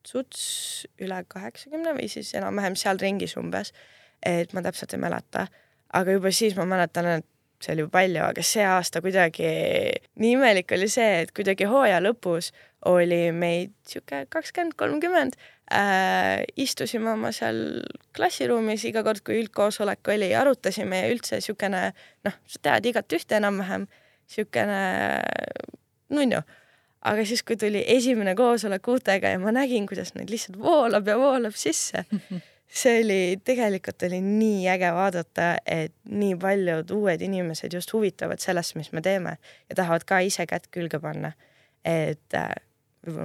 suts 0.07 0.87
üle 1.01 1.23
kaheksakümne 1.29 1.95
või 1.97 2.09
siis 2.11 2.33
enam-vähem 2.39 2.77
seal 2.79 3.01
ringis 3.01 3.37
umbes. 3.41 3.73
et 4.27 4.53
ma 4.53 4.61
täpselt 4.61 4.93
ei 4.93 5.01
mäleta, 5.01 5.47
aga 5.97 6.13
juba 6.13 6.33
siis 6.33 6.57
ma 6.59 6.67
mäletan, 6.69 7.07
et 7.21 7.27
see 7.61 7.73
oli 7.73 7.87
palju, 7.93 8.21
aga 8.25 8.43
see 8.45 8.65
aasta 8.69 9.01
kuidagi 9.05 9.49
nii 10.21 10.33
imelik 10.37 10.73
oli 10.77 10.89
see, 10.93 11.23
et 11.23 11.33
kuidagi 11.37 11.69
hooaja 11.69 12.01
lõpus 12.05 12.51
oli 12.89 13.31
meid 13.37 13.73
sihuke 13.89 14.27
kakskümmend, 14.33 14.77
kolmkümmend 14.81 15.37
äh,. 15.73 16.45
istusime 16.57 17.13
oma 17.13 17.33
seal 17.33 17.83
klassiruumis 18.17 18.85
iga 18.89 19.05
kord, 19.07 19.23
kui 19.27 19.41
üldkoosolek 19.43 20.13
oli, 20.15 20.31
arutasime 20.37 21.05
ja 21.05 21.11
üldse 21.13 21.41
siukene 21.45 21.91
noh, 22.27 22.39
sa 22.47 22.63
tead 22.69 22.91
igat 22.93 23.19
ühte 23.19 23.39
enam-vähem, 23.41 23.87
siukene 24.31 24.81
nunnu. 26.11 26.43
aga 27.01 27.25
siis, 27.25 27.43
kui 27.47 27.57
tuli 27.57 27.85
esimene 27.89 28.35
koosolek 28.37 28.89
uutega 28.93 29.35
ja 29.35 29.39
ma 29.41 29.55
nägin, 29.57 29.87
kuidas 29.89 30.15
neid 30.15 30.31
lihtsalt 30.31 30.59
voolab 30.61 31.07
ja 31.09 31.17
voolab 31.19 31.57
sisse 31.57 32.05
see 32.71 33.01
oli, 33.05 33.21
tegelikult 33.45 34.03
oli 34.07 34.21
nii 34.23 34.69
äge 34.71 34.91
vaadata, 34.95 35.53
et 35.67 35.95
nii 36.11 36.37
paljud 36.41 36.91
uued 36.95 37.23
inimesed 37.27 37.75
just 37.75 37.93
huvitavad 37.93 38.43
sellest, 38.43 38.77
mis 38.79 38.93
me 38.93 39.03
teeme 39.03 39.37
ja 39.69 39.79
tahavad 39.83 40.07
ka 40.07 40.21
ise 40.23 40.47
kätt 40.47 40.71
külge 40.71 41.01
panna. 41.03 41.33
et 41.85 42.35
äh, 42.35 42.53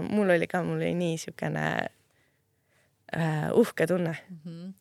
mul 0.10 0.30
oli 0.30 0.48
ka, 0.48 0.64
mul 0.64 0.80
oli 0.80 0.94
nii 0.96 1.18
siukene 1.18 1.66
uhke 3.54 3.88
tunne 3.88 4.16
mm. 4.30 4.40
-hmm. 4.46 4.74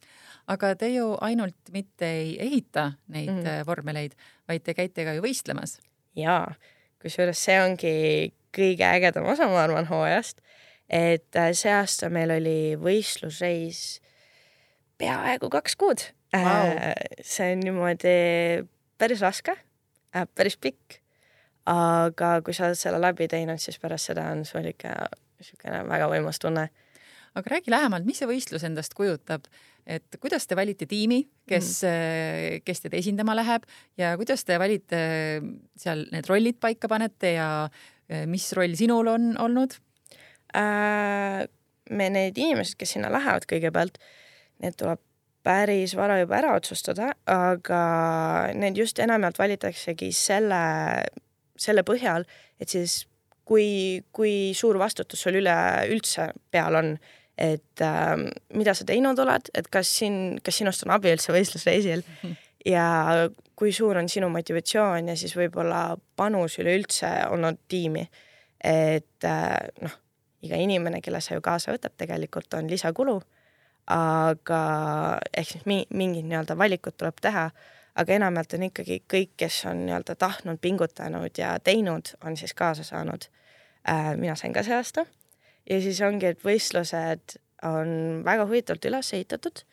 aga 0.47 0.75
te 0.77 0.89
ju 0.89 1.17
ainult 1.21 1.73
mitte 1.73 2.11
ei 2.11 2.37
ehita 2.43 2.93
neid 3.09 3.31
mm 3.31 3.43
-hmm. 3.43 3.67
vormeleid, 3.67 4.13
vaid 4.49 4.63
te 4.63 4.75
käite 4.75 5.05
ka 5.05 5.15
ju 5.15 5.23
võistlemas. 5.23 5.79
jaa, 6.17 6.55
kusjuures 7.03 7.45
see 7.45 7.61
ongi 7.63 8.35
kõige 8.57 8.87
ägedam 8.87 9.27
osa, 9.27 9.49
ma 9.49 9.63
arvan, 9.63 9.87
hooajast. 9.87 10.41
et 10.91 11.37
äh, 11.37 11.53
see 11.53 11.73
aasta 11.73 12.11
meil 12.11 12.31
oli 12.31 12.77
võistlusreis 12.77 14.01
peaaegu 14.99 15.51
kaks 15.51 15.77
kuud 15.77 16.01
wow.. 16.35 16.71
Äh, 16.77 16.93
see 17.23 17.53
on 17.53 17.61
niimoodi 17.61 18.69
päris 18.99 19.21
raske, 19.21 19.57
päris 20.35 20.57
pikk. 20.57 21.01
aga 21.67 22.43
kui 22.45 22.55
sa 22.55 22.67
oled 22.69 22.77
selle 22.77 23.01
läbi 23.01 23.29
teinud, 23.29 23.59
siis 23.59 23.79
pärast 23.81 24.11
seda 24.11 24.27
on 24.33 24.45
sul 24.45 24.67
ikka 24.69 24.93
niisugune 25.39 25.79
väga 25.89 26.09
võimas 26.13 26.39
tunne 26.39 26.69
aga 27.35 27.51
räägi 27.57 27.73
lähemalt, 27.73 28.07
mis 28.07 28.21
see 28.23 28.29
võistlus 28.31 28.65
endast 28.67 28.95
kujutab, 28.95 29.47
et 29.87 30.19
kuidas 30.23 30.47
te 30.47 30.57
valite 30.59 30.87
tiimi, 30.91 31.25
kes 31.51 31.71
mm., 31.85 32.63
kes 32.65 32.85
teid 32.85 32.95
esindama 33.01 33.35
läheb 33.37 33.67
ja 34.01 34.15
kuidas 34.21 34.47
te 34.47 34.59
valite 34.61 35.01
seal 35.81 36.07
need 36.13 36.31
rollid 36.31 36.61
paika 36.63 36.89
panete 36.91 37.35
ja 37.37 37.49
eh, 38.09 38.25
mis 38.31 38.47
roll 38.57 38.77
sinul 38.79 39.11
on 39.13 39.35
olnud 39.43 39.77
äh,? 40.55 41.45
me 41.91 42.07
need 42.09 42.39
inimesed, 42.41 42.79
kes 42.81 42.95
sinna 42.95 43.11
lähevad 43.13 43.45
kõigepealt, 43.45 43.99
need 44.65 44.77
tuleb 44.81 45.03
päris 45.45 45.93
vara 45.97 46.17
juba 46.23 46.39
ära 46.39 46.55
otsustada, 46.57 47.11
aga 47.29 47.81
need 48.57 48.79
just 48.81 49.01
enamjaolt 49.03 49.37
valitaksegi 49.39 50.09
selle, 50.17 50.61
selle 51.61 51.85
põhjal, 51.85 52.25
et 52.57 52.73
siis 52.73 53.03
kui, 53.45 54.01
kui 54.17 54.55
suur 54.57 54.79
vastutus 54.81 55.21
sul 55.27 55.37
üleüldse 55.43 56.31
peal 56.55 56.81
on 56.81 56.95
et 57.39 57.83
äh, 57.83 58.15
mida 58.55 58.75
sa 58.75 58.87
teinud 58.87 59.19
oled, 59.19 59.51
et 59.55 59.69
kas 59.73 59.91
siin, 59.99 60.39
kas 60.45 60.61
sinust 60.61 60.85
on 60.87 60.95
abi 60.95 61.11
üldse 61.15 61.35
võistlusreisil 61.35 62.05
ja 62.75 62.87
kui 63.59 63.73
suur 63.75 63.99
on 63.99 64.09
sinu 64.09 64.29
motivatsioon 64.33 65.11
ja 65.11 65.17
siis 65.19 65.35
võib-olla 65.37 65.97
panus 66.17 66.59
üleüldse 66.63 67.11
olnud 67.31 67.59
tiimi. 67.69 68.07
et 68.65 69.27
äh, 69.27 69.59
noh, 69.83 69.97
iga 70.45 70.57
inimene, 70.61 71.01
kelle 71.05 71.21
sa 71.21 71.37
ju 71.37 71.43
kaasa 71.45 71.75
võtad, 71.75 71.95
tegelikult 71.99 72.55
on 72.55 72.69
lisakulu, 72.71 73.19
aga 73.93 74.61
ehk 75.33 75.51
siis 75.51 75.67
mi 75.69 75.83
mingid 75.91 76.29
nii-öelda 76.29 76.57
valikud 76.57 76.97
tuleb 76.97 77.19
teha, 77.21 77.49
aga 77.95 78.17
enamjaolt 78.17 78.57
on 78.57 78.69
ikkagi 78.71 79.03
kõik, 79.11 79.35
kes 79.43 79.65
on 79.71 79.85
nii-öelda 79.89 80.17
tahtnud, 80.21 80.61
pingutanud 80.63 81.39
ja 81.39 81.57
teinud, 81.65 82.15
on 82.25 82.39
siis 82.41 82.55
kaasa 82.55 82.87
saanud 82.87 83.29
äh,. 83.89 84.15
mina 84.17 84.37
sain 84.37 84.53
ka 84.53 84.63
see 84.63 84.77
aasta 84.77 85.07
ja 85.71 85.81
siis 85.81 86.01
ongi, 86.05 86.33
et 86.33 86.43
võistlused 86.45 87.39
on 87.65 88.23
väga 88.27 88.47
huvitavalt 88.49 88.91
üles 88.91 89.13
ehitatud. 89.17 89.65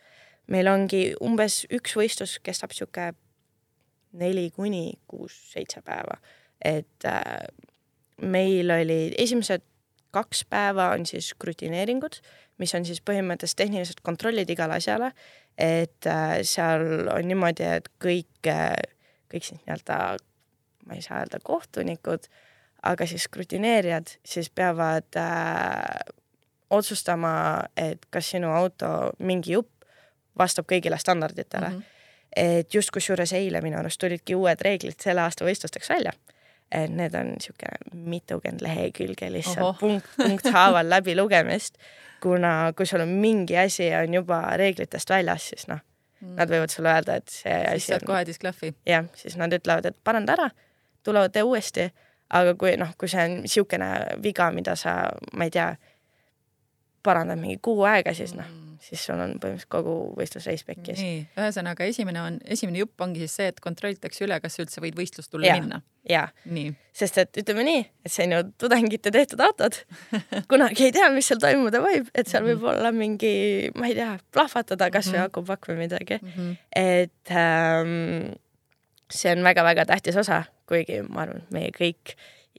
meil 0.51 0.67
ongi 0.67 1.13
umbes 1.23 1.61
üks 1.71 1.93
võistlus 1.95 2.39
kestab 2.43 2.73
sihuke 2.75 3.11
neli 4.19 4.49
kuni 4.51 4.97
kuus-seitse 5.07 5.79
päeva, 5.85 6.17
et 6.59 7.05
äh, 7.07 7.45
meil 8.19 8.71
oli 8.73 9.13
esimesed 9.17 9.63
kaks 10.11 10.43
päeva 10.51 10.89
on 10.91 11.05
siis 11.07 11.31
krutineeringud, 11.39 12.17
mis 12.59 12.73
on 12.75 12.85
siis 12.85 12.99
põhimõtteliselt 12.99 13.61
tehnilised 13.63 14.01
kontrollid 14.03 14.49
igale 14.51 14.81
asjale, 14.81 15.13
et 15.55 16.07
äh, 16.09 16.41
seal 16.43 17.07
on 17.13 17.27
niimoodi, 17.31 17.67
et 17.79 17.87
kõik 18.03 18.51
äh,, 18.51 18.75
kõik 19.31 19.47
siis 19.47 19.61
nii-öelda, 19.61 20.17
ma 20.87 20.97
ei 20.97 21.05
saa 21.05 21.23
öelda 21.23 21.39
kohtunikud 21.43 22.27
äh,, 22.27 22.50
aga 22.83 23.05
siis 23.05 23.27
rutineerijad 23.35 24.15
siis 24.25 24.49
peavad 24.49 25.17
äh, 25.17 26.13
otsustama, 26.69 27.63
et 27.77 28.05
kas 28.09 28.31
sinu 28.31 28.51
auto 28.55 29.11
mingi 29.19 29.55
jupp 29.57 29.69
vastab 30.37 30.65
kõigile 30.71 30.97
standarditele 30.97 31.69
mm. 31.69 31.77
-hmm. 31.77 31.83
et 32.35 32.73
just 32.73 32.91
kusjuures 32.91 33.33
eile 33.33 33.61
minu 33.61 33.77
arust 33.79 33.99
tulidki 33.99 34.35
uued 34.35 34.61
reeglid 34.61 34.99
selle 34.99 35.21
aasta 35.21 35.45
võistlusteks 35.45 35.89
välja. 35.89 36.11
et 36.71 36.89
need 36.89 37.15
on 37.15 37.33
sihuke 37.39 37.67
mitukümmend 37.93 38.61
lehekülge 38.61 39.31
lihtsalt 39.31 39.59
Oho. 39.59 39.73
punkt, 39.79 40.05
punkt 40.17 40.45
haaval 40.53 40.89
läbi 40.89 41.15
lugemist, 41.15 41.77
kuna 42.23 42.73
kui 42.77 42.85
sul 42.85 42.99
on 42.99 43.07
mingi 43.07 43.57
asi 43.57 43.89
on 43.95 44.13
juba 44.13 44.41
reeglitest 44.57 45.09
väljas, 45.09 45.49
siis 45.49 45.67
noh 45.67 45.79
mm., 46.21 46.35
nad 46.37 46.49
võivad 46.49 46.71
sulle 46.71 46.93
öelda, 46.93 47.15
et 47.15 47.29
see 47.29 47.57
siis 47.59 47.89
asi 47.89 47.93
on. 47.93 48.05
kohe 48.05 48.25
disklahvi. 48.25 48.73
jah, 48.85 49.05
siis 49.15 49.35
nad 49.37 49.53
ütlevad, 49.53 49.85
et 49.85 49.97
paranda 50.03 50.37
ära, 50.37 50.49
tulevad 51.03 51.31
tee 51.35 51.43
uuesti 51.43 51.91
aga 52.31 52.55
kui 52.55 52.75
noh, 52.79 52.93
kui 52.97 53.07
see 53.11 53.23
on 53.27 53.39
niisugune 53.43 53.91
viga, 54.23 54.51
mida 54.55 54.75
sa, 54.79 54.97
ma 55.33 55.43
ei 55.49 55.51
tea, 55.53 55.69
parandad 57.03 57.39
mingi 57.41 57.57
kuu 57.65 57.81
aega, 57.89 58.13
siis 58.13 58.33
noh, 58.37 58.45
siis 58.81 59.01
sul 59.05 59.17
on 59.21 59.31
põhimõtteliselt 59.41 59.69
kogu 59.73 59.93
võistlusreis 60.17 60.63
pekkis. 60.65 60.99
nii, 61.01 61.17
ühesõnaga 61.37 61.85
esimene 61.89 62.21
on, 62.21 62.37
esimene 62.45 62.81
jupp 62.83 63.01
ongi 63.01 63.23
siis 63.23 63.35
see, 63.39 63.47
et 63.53 63.59
kontrollitakse 63.61 64.23
üle, 64.25 64.37
kas 64.41 64.55
sa 64.57 64.63
üldse 64.63 64.81
võid 64.83 64.97
võistlustulle 64.97 65.49
Jaa. 65.49 65.57
minna. 65.59 65.81
jaa, 66.09 66.27
sest 66.97 67.17
et 67.21 67.37
ütleme 67.41 67.65
nii, 67.65 67.81
et 68.05 68.13
see 68.13 68.25
on 68.27 68.35
ju 68.37 68.41
tudengite 68.63 69.11
tehtud 69.13 69.41
autod. 69.45 69.77
kunagi 70.51 70.87
ei 70.87 70.93
tea, 70.95 71.09
mis 71.13 71.29
seal 71.29 71.41
toimuda 71.41 71.81
võib, 71.83 72.09
et 72.17 72.29
seal 72.29 72.45
võib 72.45 72.63
olla 72.73 72.93
mingi, 72.93 73.33
ma 73.77 73.89
ei 73.89 73.97
tea, 73.97 74.15
plahvatada 74.33 74.89
kasvõi 74.93 75.19
Mhm. 75.19 75.27
akupakk 75.29 75.69
või 75.73 75.77
midagi. 75.83 76.19
mm. 76.21 76.31
-hmm. 76.37 76.57
et 76.75 77.33
ähm, 77.33 78.33
see 79.09 79.31
on 79.35 79.43
väga-väga 79.43 79.85
tähtis 79.85 80.15
osa, 80.17 80.43
kuigi 80.71 81.01
ma 81.07 81.25
arvan, 81.25 81.43
et 81.43 81.55
meie 81.55 81.73
kõik, 81.75 82.15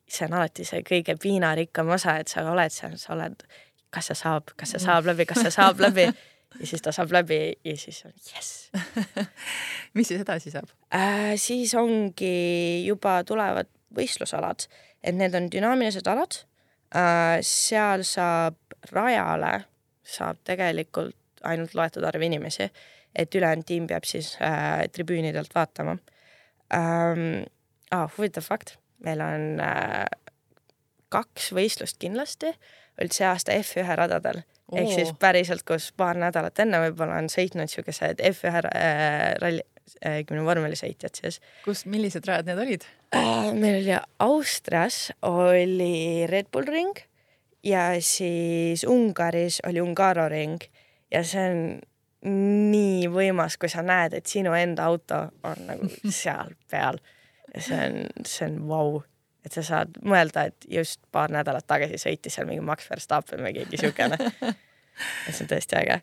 see 0.06 0.28
on 0.28 0.36
alati 0.38 0.66
see 0.68 0.84
kõige 0.86 1.16
piinarikkam 1.20 1.90
osa, 1.96 2.18
et 2.20 2.32
sa 2.32 2.44
oled 2.52 2.74
seal, 2.74 2.98
sa 3.00 3.16
oled, 3.16 3.46
kas 3.92 4.12
see 4.12 4.20
saab, 4.22 4.52
kas 4.56 4.76
see 4.76 4.84
saab 4.84 5.08
läbi, 5.08 5.26
kas 5.28 5.42
see 5.46 5.54
saab 5.54 5.80
läbi 5.82 6.10
ja 6.60 6.66
siis 6.66 6.82
ta 6.82 6.92
saab 6.92 7.12
läbi 7.12 7.40
ja 7.64 7.76
siis 7.76 8.02
on 8.06 8.12
jess 8.34 8.70
mis 9.94 10.08
siis 10.08 10.20
edasi 10.20 10.50
saab? 10.50 10.68
äh,. 10.94 11.34
siis 11.36 11.74
ongi 11.74 12.84
juba 12.86 13.22
tulevad 13.24 13.70
võistlusalad, 13.96 14.66
et 15.04 15.16
need 15.16 15.34
on 15.36 15.48
dünaamilised 15.52 16.08
alad 16.08 16.38
äh,. 16.96 17.40
seal 17.46 18.04
saab 18.08 18.58
rajale, 18.92 19.64
saab 20.02 20.40
tegelikult 20.44 21.16
ainult 21.48 21.74
loetud 21.74 22.04
arv 22.06 22.22
inimesi, 22.22 22.68
et 23.14 23.34
ülejäänud 23.34 23.66
tiim 23.66 23.86
peab 23.90 24.06
siis 24.08 24.36
äh, 24.40 24.84
tribüünidelt 24.92 25.54
vaatama 25.54 25.96
ähm,. 26.74 27.42
Ah, 27.92 28.08
huvitav 28.16 28.46
fakt, 28.46 28.76
meil 29.04 29.20
on 29.20 29.60
äh, 29.60 30.06
kaks 31.12 31.50
võistlust 31.56 32.00
kindlasti 32.00 32.54
olid 33.00 33.14
see 33.14 33.26
aasta 33.28 33.54
F1 33.56 33.96
radadel 33.98 34.40
oh. 34.42 34.78
ehk 34.78 34.94
siis 34.94 35.12
päriselt, 35.20 35.64
kus 35.68 35.90
paar 35.96 36.18
nädalat 36.20 36.58
enne 36.64 36.80
võib-olla 36.86 37.20
on 37.22 37.30
sõitnud 37.32 37.72
siukesed 37.72 38.22
F1 38.32 38.68
äh, 38.72 39.28
ralli 39.42 39.64
äh, 40.06 40.44
vormelisõitjad 40.48 41.22
siis 41.22 41.40
kus, 41.66 41.86
millised 41.90 42.26
rajad 42.28 42.50
need 42.50 42.60
olid? 42.64 42.88
äh,. 43.16 43.48
meil 43.52 43.80
oli 43.82 43.96
Austrias 44.24 45.04
oli 45.28 46.26
Red 46.30 46.52
Bull 46.52 46.68
ring 46.68 47.00
ja 47.66 47.90
siis 48.00 48.84
Ungaris 48.88 49.62
oli 49.68 49.82
Ungaro 49.84 50.28
ring 50.32 50.64
ja 51.12 51.24
see 51.26 51.48
on 51.48 51.64
nii 52.22 53.08
võimas, 53.10 53.56
kui 53.58 53.66
sa 53.70 53.82
näed, 53.82 54.14
et 54.14 54.30
sinu 54.30 54.52
enda 54.54 54.84
auto 54.86 55.24
on 55.48 55.64
nagu 55.66 55.88
seal 56.22 56.54
peal 56.70 57.00
ja 57.54 57.64
see 57.64 57.80
on, 57.88 58.26
see 58.26 58.48
on 58.48 58.58
vau 58.68 58.88
wow. 58.96 59.04
et 59.46 59.56
sa 59.56 59.64
saad 59.66 60.00
mõelda, 60.06 60.48
et 60.52 60.66
just 60.70 61.00
paar 61.12 61.32
nädalat 61.34 61.66
tagasi 61.68 62.00
sõitis 62.00 62.38
seal 62.38 62.48
mingi 62.48 62.64
Max 62.64 62.90
Verstappen 62.90 63.42
või 63.44 63.54
keegi 63.58 63.80
siukene. 63.84 64.18
et 65.26 65.32
see 65.32 65.44
on 65.44 65.54
tõesti 65.54 65.80
äge 65.82 66.02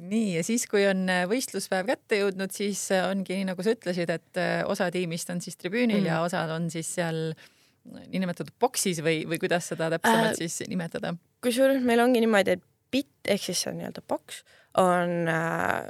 nii, 0.00 0.36
ja 0.38 0.44
siis, 0.46 0.66
kui 0.70 0.86
on 0.88 1.02
äh, 1.12 1.24
võistluspäev 1.28 1.88
kätte 1.90 2.16
jõudnud, 2.22 2.52
siis 2.54 2.86
äh, 2.94 3.04
ongi 3.10 3.36
nii, 3.36 3.50
nagu 3.50 3.64
sa 3.64 3.74
ütlesid, 3.74 4.08
et 4.14 4.40
äh, 4.40 4.62
osa 4.68 4.88
tiimist 4.94 5.28
on 5.32 5.42
siis 5.44 5.58
tribüünil 5.60 6.00
mm. 6.00 6.08
ja 6.08 6.22
osad 6.24 6.52
on 6.54 6.70
siis 6.72 6.88
seal 6.96 7.34
niinimetatud 7.84 8.54
boksis 8.60 9.02
või, 9.04 9.22
või 9.28 9.38
kuidas 9.42 9.68
seda 9.72 9.90
täpsemalt 9.92 10.32
äh, 10.32 10.38
siis 10.40 10.62
nimetada? 10.70 11.14
kusjuures 11.44 11.84
meil 11.84 12.00
ongi 12.04 12.22
niimoodi, 12.24 12.56
et 12.56 12.64
bitt 12.94 13.28
ehk 13.28 13.44
siis 13.44 13.60
see 13.60 13.72
on 13.72 13.80
nii-öelda 13.80 14.04
boks 14.08 14.40
on 14.80 15.28
äh, 15.30 15.84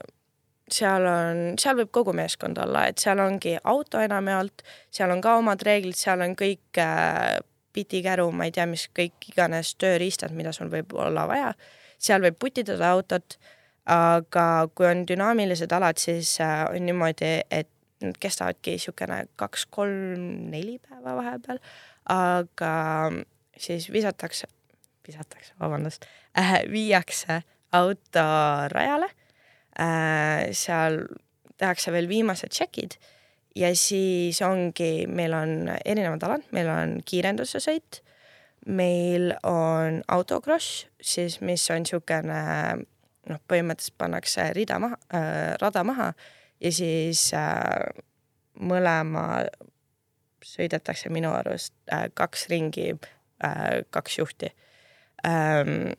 seal 0.71 1.07
on, 1.09 1.43
seal 1.61 1.77
võib 1.77 1.91
kogu 1.93 2.15
meeskond 2.17 2.59
olla, 2.63 2.87
et 2.89 3.03
seal 3.03 3.21
ongi 3.21 3.57
auto 3.65 4.01
enamjaolt, 4.01 4.65
seal 4.95 5.13
on 5.13 5.21
ka 5.25 5.37
omad 5.41 5.63
reeglid, 5.67 5.97
seal 5.99 6.25
on 6.25 6.37
kõik 6.39 6.81
äh, 6.81 7.37
pitikäru, 7.75 8.31
ma 8.33 8.49
ei 8.49 8.55
tea, 8.55 8.67
mis 8.71 8.87
kõik 8.95 9.29
iganes 9.33 9.75
tööriistad, 9.81 10.33
mida 10.37 10.55
sul 10.55 10.71
võib 10.73 10.95
olla 10.97 11.27
vaja. 11.29 11.53
seal 11.99 12.23
võib 12.25 12.39
putitada 12.41 12.93
autot, 12.95 13.37
aga 13.91 14.47
kui 14.75 14.87
on 14.89 15.05
dünaamilised 15.09 15.73
alad, 15.73 16.01
siis 16.01 16.39
äh, 16.41 16.65
on 16.71 16.87
niimoodi, 16.87 17.41
et 17.51 17.71
nad 18.05 18.17
kestavadki 18.21 18.77
niisugune 18.77 19.25
kaks-kolm-neli 19.41 20.79
päeva 20.85 21.17
vahepeal, 21.19 21.61
aga 22.13 22.73
siis 23.57 23.89
visatakse, 23.93 24.49
visatakse, 25.07 25.55
vabandust 25.61 26.07
äh,, 26.39 26.63
viiakse 26.75 27.43
auto 27.73 28.27
rajale. 28.73 29.11
Seal 29.75 31.01
tehakse 31.59 31.93
veel 31.95 32.07
viimased 32.11 32.53
tšekid 32.55 32.95
ja 33.59 33.71
siis 33.79 34.43
ongi, 34.43 35.07
meil 35.07 35.35
on 35.35 35.71
erinevad 35.85 36.23
alad, 36.27 36.47
meil 36.55 36.71
on 36.71 36.97
kiirenduse 37.07 37.61
sõit, 37.63 38.01
meil 38.67 39.33
on 39.47 40.01
autokross, 40.09 40.87
siis 41.03 41.41
mis 41.45 41.65
on 41.71 41.85
niisugune 41.85 42.41
noh, 43.31 43.41
põhimõtteliselt 43.49 43.99
pannakse 44.01 44.49
rida 44.57 44.79
maha 44.83 44.99
äh,, 45.15 45.55
rada 45.61 45.85
maha 45.87 46.11
ja 46.61 46.73
siis 46.75 47.29
äh, 47.37 47.87
mõlema 48.61 49.45
sõidetakse 50.45 51.13
minu 51.13 51.33
arust 51.35 51.75
äh, 51.93 52.09
kaks 52.15 52.49
ringi 52.53 52.91
äh,, 52.93 53.83
kaks 53.95 54.19
juhti 54.19 54.51
ähm,. 55.27 55.95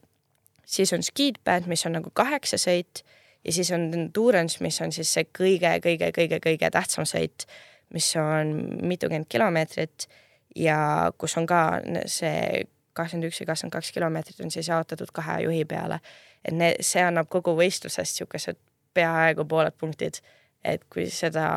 siis 0.66 0.94
on 0.94 1.04
speedband, 1.06 1.70
mis 1.70 1.86
on 1.86 1.98
nagu 2.00 2.12
kaheksa 2.14 2.60
sõit 2.62 3.06
ja 3.46 3.54
siis 3.54 3.72
on 3.72 3.90
endurance, 3.94 4.64
mis 4.64 4.82
on 4.82 4.92
siis 4.92 5.14
see 5.14 5.28
kõige-kõige-kõige-kõige 5.40 6.70
tähtsam 6.74 7.08
sõit, 7.10 7.46
mis 7.94 8.08
on 8.20 8.56
mitukümmend 8.82 9.30
kilomeetrit 9.30 10.08
ja 10.56 11.12
kus 11.18 11.38
on 11.38 11.46
ka 11.50 11.82
see 12.10 12.66
kakskümmend 12.96 13.30
üks 13.30 13.42
ja 13.42 13.50
kakskümmend 13.50 13.76
kaks 13.76 13.92
kilomeetrit 13.96 14.42
on 14.44 14.54
siis 14.54 14.70
jaotatud 14.72 15.12
kahe 15.14 15.42
juhi 15.44 15.66
peale. 15.66 16.00
et 16.46 16.54
need, 16.54 16.82
see 16.86 17.04
annab 17.04 17.30
kogu 17.30 17.56
võistlusest 17.58 18.20
niisugused 18.20 18.58
peaaegu 18.94 19.46
pooled 19.50 19.74
punktid, 19.78 20.22
et 20.64 20.84
kui 20.90 21.08
seda, 21.12 21.48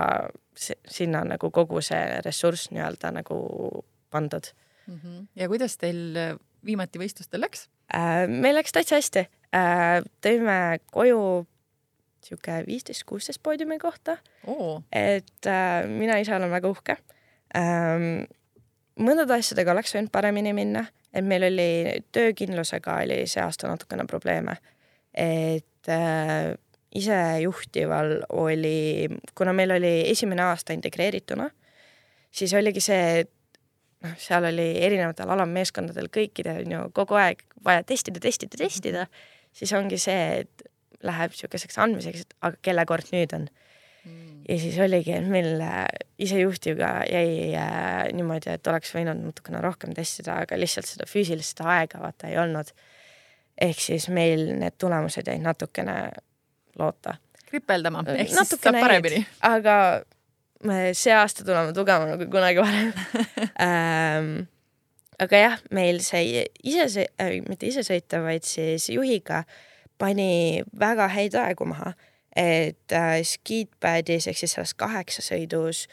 sinna 0.57 1.23
on 1.23 1.35
nagu 1.35 1.51
kogu 1.55 1.83
see 1.85 2.21
ressurss 2.25 2.73
nii-öelda 2.73 3.13
nagu 3.21 3.39
pandud 4.11 4.51
mm. 4.87 4.95
-hmm. 4.95 5.27
ja 5.37 5.49
kuidas 5.49 5.77
teil 5.77 6.17
viimati 6.65 6.99
võistlustel 6.99 7.41
läks 7.41 7.69
äh,? 7.95 8.27
meil 8.29 8.55
läks 8.55 8.73
täitsa 8.73 8.97
hästi 8.97 9.29
äh,. 9.55 10.03
tõime 10.25 10.81
koju 10.91 11.47
sihuke 12.25 12.63
viisteist, 12.67 13.05
kuusteist 13.09 13.43
poodiumi 13.43 13.79
kohta. 13.79 14.17
Oh.. 14.47 14.83
et 14.93 15.47
äh, 15.47 15.87
mina 15.89 16.19
ise 16.19 16.37
olen 16.37 16.51
väga 16.51 16.71
uhke. 16.71 16.99
Ähm,. 17.57 18.27
mõndade 18.99 19.37
asjadega 19.39 19.73
oleks 19.73 19.95
võinud 19.95 20.11
paremini 20.13 20.53
minna, 20.53 20.85
et 21.15 21.25
meil 21.25 21.47
oli 21.47 21.69
töökindlusega 22.13 22.99
oli 23.05 23.21
see 23.31 23.43
aasta 23.43 23.71
natukene 23.71 24.07
probleeme. 24.11 24.57
et 25.15 25.89
äh, 25.89 26.55
isejuhtival 26.95 28.23
oli, 28.29 29.09
kuna 29.35 29.53
meil 29.53 29.71
oli 29.77 30.11
esimene 30.11 30.43
aasta 30.43 30.73
integreerituna, 30.73 31.51
siis 32.31 32.55
oligi 32.55 32.81
see, 32.81 33.21
et 33.21 33.33
noh, 34.05 34.15
seal 34.21 34.47
oli 34.49 34.71
erinevatel 34.85 35.31
alammeeskondadel 35.35 36.09
kõikidel 36.15 36.63
on 36.65 36.75
ju 36.75 36.83
kogu 36.97 37.19
aeg 37.21 37.45
vaja 37.65 37.85
testida, 37.87 38.21
testida, 38.23 38.61
testida, 38.61 39.07
siis 39.53 39.73
ongi 39.77 39.99
see, 40.01 40.45
et 40.45 40.68
läheb 41.07 41.35
niisuguseks 41.35 41.79
andmiseks, 41.83 42.27
et 42.27 42.37
aga 42.43 42.61
kelle 42.65 42.85
kord 42.89 43.11
nüüd 43.15 43.35
on 43.37 43.47
mm.. 43.47 44.43
ja 44.49 44.59
siis 44.63 44.79
oligi, 44.83 45.15
et 45.15 45.29
meil 45.31 45.63
isejuhtivga 46.19 46.91
jäi 47.11 47.55
äh, 47.59 48.09
niimoodi, 48.17 48.53
et 48.57 48.71
oleks 48.71 48.95
võinud 48.97 49.23
natukene 49.23 49.63
rohkem 49.65 49.95
testida, 49.97 50.41
aga 50.45 50.59
lihtsalt 50.59 50.91
seda 50.91 51.09
füüsilist 51.11 51.63
aega 51.65 52.03
vaata 52.03 52.31
ei 52.33 52.39
olnud. 52.43 52.75
ehk 53.69 53.81
siis 53.83 54.09
meil 54.09 54.53
need 54.59 54.79
tulemused 54.79 55.27
jäid 55.27 55.43
natukene 55.43 55.99
loota. 56.79 57.17
kripeldama, 57.49 58.05
ehk 58.15 58.35
siis 58.35 58.55
saab 58.59 58.81
paremini. 58.81 59.25
aga 59.47 59.79
me 60.67 60.93
see 60.99 61.15
aasta 61.15 61.45
tuleme 61.47 61.73
tugevamana 61.73 62.19
kui 62.19 62.31
kunagi 62.33 62.63
varem 62.63 62.93
ähm, 63.67 64.33
aga 65.23 65.43
jah, 65.43 65.57
meil 65.75 66.01
see 66.05 66.45
ise 66.67 67.07
äh,, 67.21 67.39
mitte 67.47 67.69
isesõitev, 67.71 68.25
vaid 68.27 68.47
siis 68.47 68.89
juhiga 68.91 69.45
pani 69.99 70.63
väga 70.79 71.09
häid 71.15 71.35
aegu 71.39 71.67
maha, 71.69 71.95
et 72.37 72.95
äh, 72.95 73.19
Skeetpadis 73.27 74.29
ehk 74.31 74.39
siis 74.39 74.55
selles 74.57 74.75
kaheksasõidus 74.79 75.87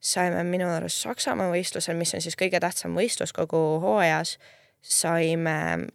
saime 0.00 0.44
minu 0.48 0.68
arust 0.72 1.04
Saksamaa 1.04 1.50
võistlusel, 1.52 1.98
mis 2.00 2.14
on 2.16 2.24
siis 2.24 2.38
kõige 2.40 2.60
tähtsam 2.62 2.96
võistlus 2.96 3.34
kogu 3.36 3.60
hooajas, 3.82 4.38
saime 4.80 5.90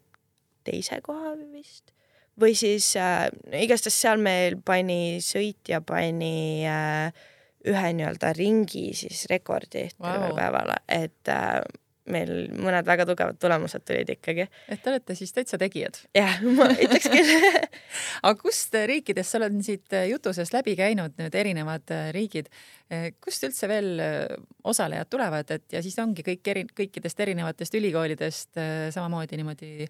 teise 0.66 1.02
koha 1.06 1.34
vist 1.54 1.96
või 2.42 2.56
siis 2.58 2.92
äh, 3.00 3.30
igastahes 3.62 3.98
seal 4.02 4.20
meil 4.22 4.60
pani 4.66 5.22
sõitja 5.24 5.82
pani 5.86 6.66
äh, 6.68 7.16
ühe 7.66 7.92
nii-öelda 7.98 8.34
ringi 8.38 8.90
siis 8.98 9.26
rekordi 9.32 9.88
wow. 9.98 10.12
terve 10.12 10.32
päevale, 10.38 10.78
et 10.92 11.32
äh, 11.32 11.62
meil 12.12 12.32
mõned 12.54 12.86
väga 12.88 13.06
tugevad 13.10 13.40
tulemused 13.42 13.86
tulid 13.88 14.10
ikkagi. 14.14 14.48
et 14.70 14.82
te 14.84 14.92
olete 14.92 15.16
siis 15.18 15.34
täitsa 15.34 15.58
tegijad? 15.62 15.98
jah, 16.16 16.38
ma 16.46 16.68
ütleks 16.86 17.10
küll 17.12 17.32
aga 18.22 18.36
kust 18.40 18.76
riikidest, 18.92 19.32
sa 19.32 19.42
oled 19.42 19.58
siit 19.66 19.96
jutusest 20.12 20.54
läbi 20.56 20.76
käinud, 20.80 21.16
nüüd 21.20 21.36
erinevad 21.36 21.94
riigid, 22.16 22.50
kust 23.24 23.46
üldse 23.48 23.70
veel 23.72 24.02
osalejad 24.64 25.10
tulevad, 25.10 25.52
et 25.58 25.78
ja 25.78 25.84
siis 25.86 25.98
ongi 26.02 26.26
kõik 26.26 26.52
eri, 26.54 26.66
kõikidest 26.78 27.26
erinevatest 27.26 27.78
ülikoolidest 27.80 28.62
samamoodi 28.96 29.42
niimoodi 29.42 29.90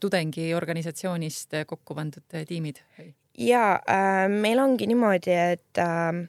tudengiorganisatsioonist 0.00 1.60
kokku 1.70 1.98
pandud 1.98 2.40
tiimid? 2.48 2.82
ja 3.38 3.80
äh, 3.90 4.28
meil 4.30 4.58
ongi 4.62 4.88
niimoodi, 4.90 5.34
et 5.34 5.82
äh, 5.82 6.24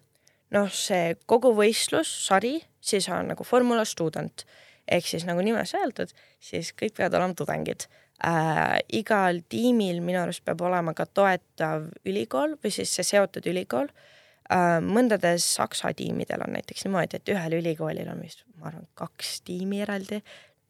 noh, 0.56 0.70
see 0.74 1.16
kogu 1.30 1.54
võistlussari, 1.58 2.58
siis 2.82 3.10
on 3.14 3.32
nagu 3.34 3.46
Formula 3.48 3.86
Student 3.86 4.46
ehk 4.88 5.08
siis 5.08 5.26
nagu 5.28 5.44
nimes 5.46 5.74
öeldud, 5.78 6.12
siis 6.40 6.72
kõik 6.78 6.98
peavad 6.98 7.20
olema 7.20 7.38
tudengid 7.38 7.88
äh,. 8.24 8.80
igal 8.94 9.42
tiimil 9.50 10.02
minu 10.06 10.22
arust 10.22 10.46
peab 10.46 10.62
olema 10.66 10.94
ka 10.98 11.06
toetav 11.06 11.90
ülikool 12.06 12.58
või 12.62 12.74
siis 12.74 12.94
see 12.96 13.08
seotud 13.08 13.48
ülikool 13.52 13.90
äh,. 13.90 14.80
mõndades 14.86 15.48
Saksa 15.58 15.94
tiimidel 15.98 16.46
on 16.46 16.56
näiteks 16.58 16.86
niimoodi, 16.88 17.22
et 17.22 17.34
ühel 17.36 17.60
ülikoolil 17.60 18.10
on 18.12 18.22
vist, 18.24 18.46
ma 18.60 18.72
arvan, 18.72 18.88
kaks 19.00 19.40
tiimi 19.48 19.82
eraldi. 19.86 20.22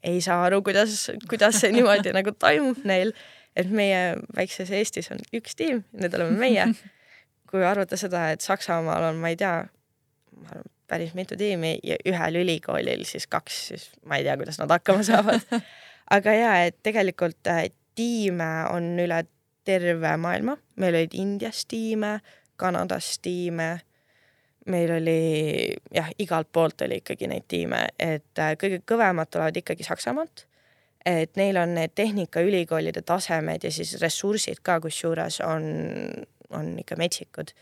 ei 0.04 0.22
saa 0.22 0.44
aru, 0.46 0.62
kuidas, 0.64 1.10
kuidas 1.30 1.62
see 1.62 1.74
niimoodi 1.76 2.14
nagu 2.16 2.32
toimub 2.40 2.84
neil, 2.86 3.14
et 3.56 3.72
meie 3.72 4.16
väikses 4.36 4.72
Eestis 4.72 5.12
on 5.12 5.24
üks 5.34 5.56
tiim, 5.56 5.84
need 5.94 6.14
oleme 6.14 6.38
meie 6.40 6.70
kui 7.56 7.64
arvata 7.66 7.98
seda, 8.00 8.30
et 8.34 8.44
Saksamaal 8.44 9.12
on, 9.12 9.20
ma 9.22 9.32
ei 9.32 9.38
tea, 9.40 9.58
ma 10.36 10.52
arvan, 10.52 10.72
päris 10.88 11.14
mitu 11.18 11.38
tiimi 11.38 11.78
ja 11.84 11.98
ühel 12.06 12.42
ülikoolil 12.44 13.06
siis 13.08 13.28
kaks, 13.28 13.68
siis 13.68 13.90
ma 14.06 14.20
ei 14.20 14.26
tea, 14.28 14.38
kuidas 14.38 14.60
nad 14.62 14.72
hakkama 14.72 15.04
saavad. 15.10 15.46
aga 16.12 16.34
ja, 16.34 16.54
et 16.66 16.78
tegelikult 16.84 17.48
äh, 17.52 17.68
tiime 17.96 18.52
on 18.70 18.94
üle 19.00 19.24
terve 19.66 20.16
maailma, 20.22 20.58
meil 20.76 20.96
olid 21.02 21.16
Indias 21.18 21.66
tiime, 21.66 22.20
Kanadas 22.56 23.18
tiime, 23.20 23.70
meil 24.70 24.92
oli 24.96 25.20
jah, 25.94 26.12
igalt 26.20 26.52
poolt 26.54 26.86
oli 26.86 27.02
ikkagi 27.02 27.28
neid 27.30 27.48
tiime, 27.48 27.88
et 28.00 28.42
äh, 28.42 28.54
kõige 28.62 28.84
kõvemad 28.86 29.32
tulevad 29.32 29.58
ikkagi 29.62 29.84
Saksamaalt. 29.84 30.48
et 31.06 31.36
neil 31.38 31.58
on 31.62 31.76
need 31.78 31.92
tehnikaülikoolide 31.94 33.02
tasemed 33.06 33.64
ja 33.64 33.70
siis 33.72 33.92
ressursid 34.02 34.64
ka, 34.66 34.80
kusjuures 34.82 35.38
on 35.46 35.68
on 36.50 36.80
ikka 36.80 36.96
metsikud. 36.96 37.54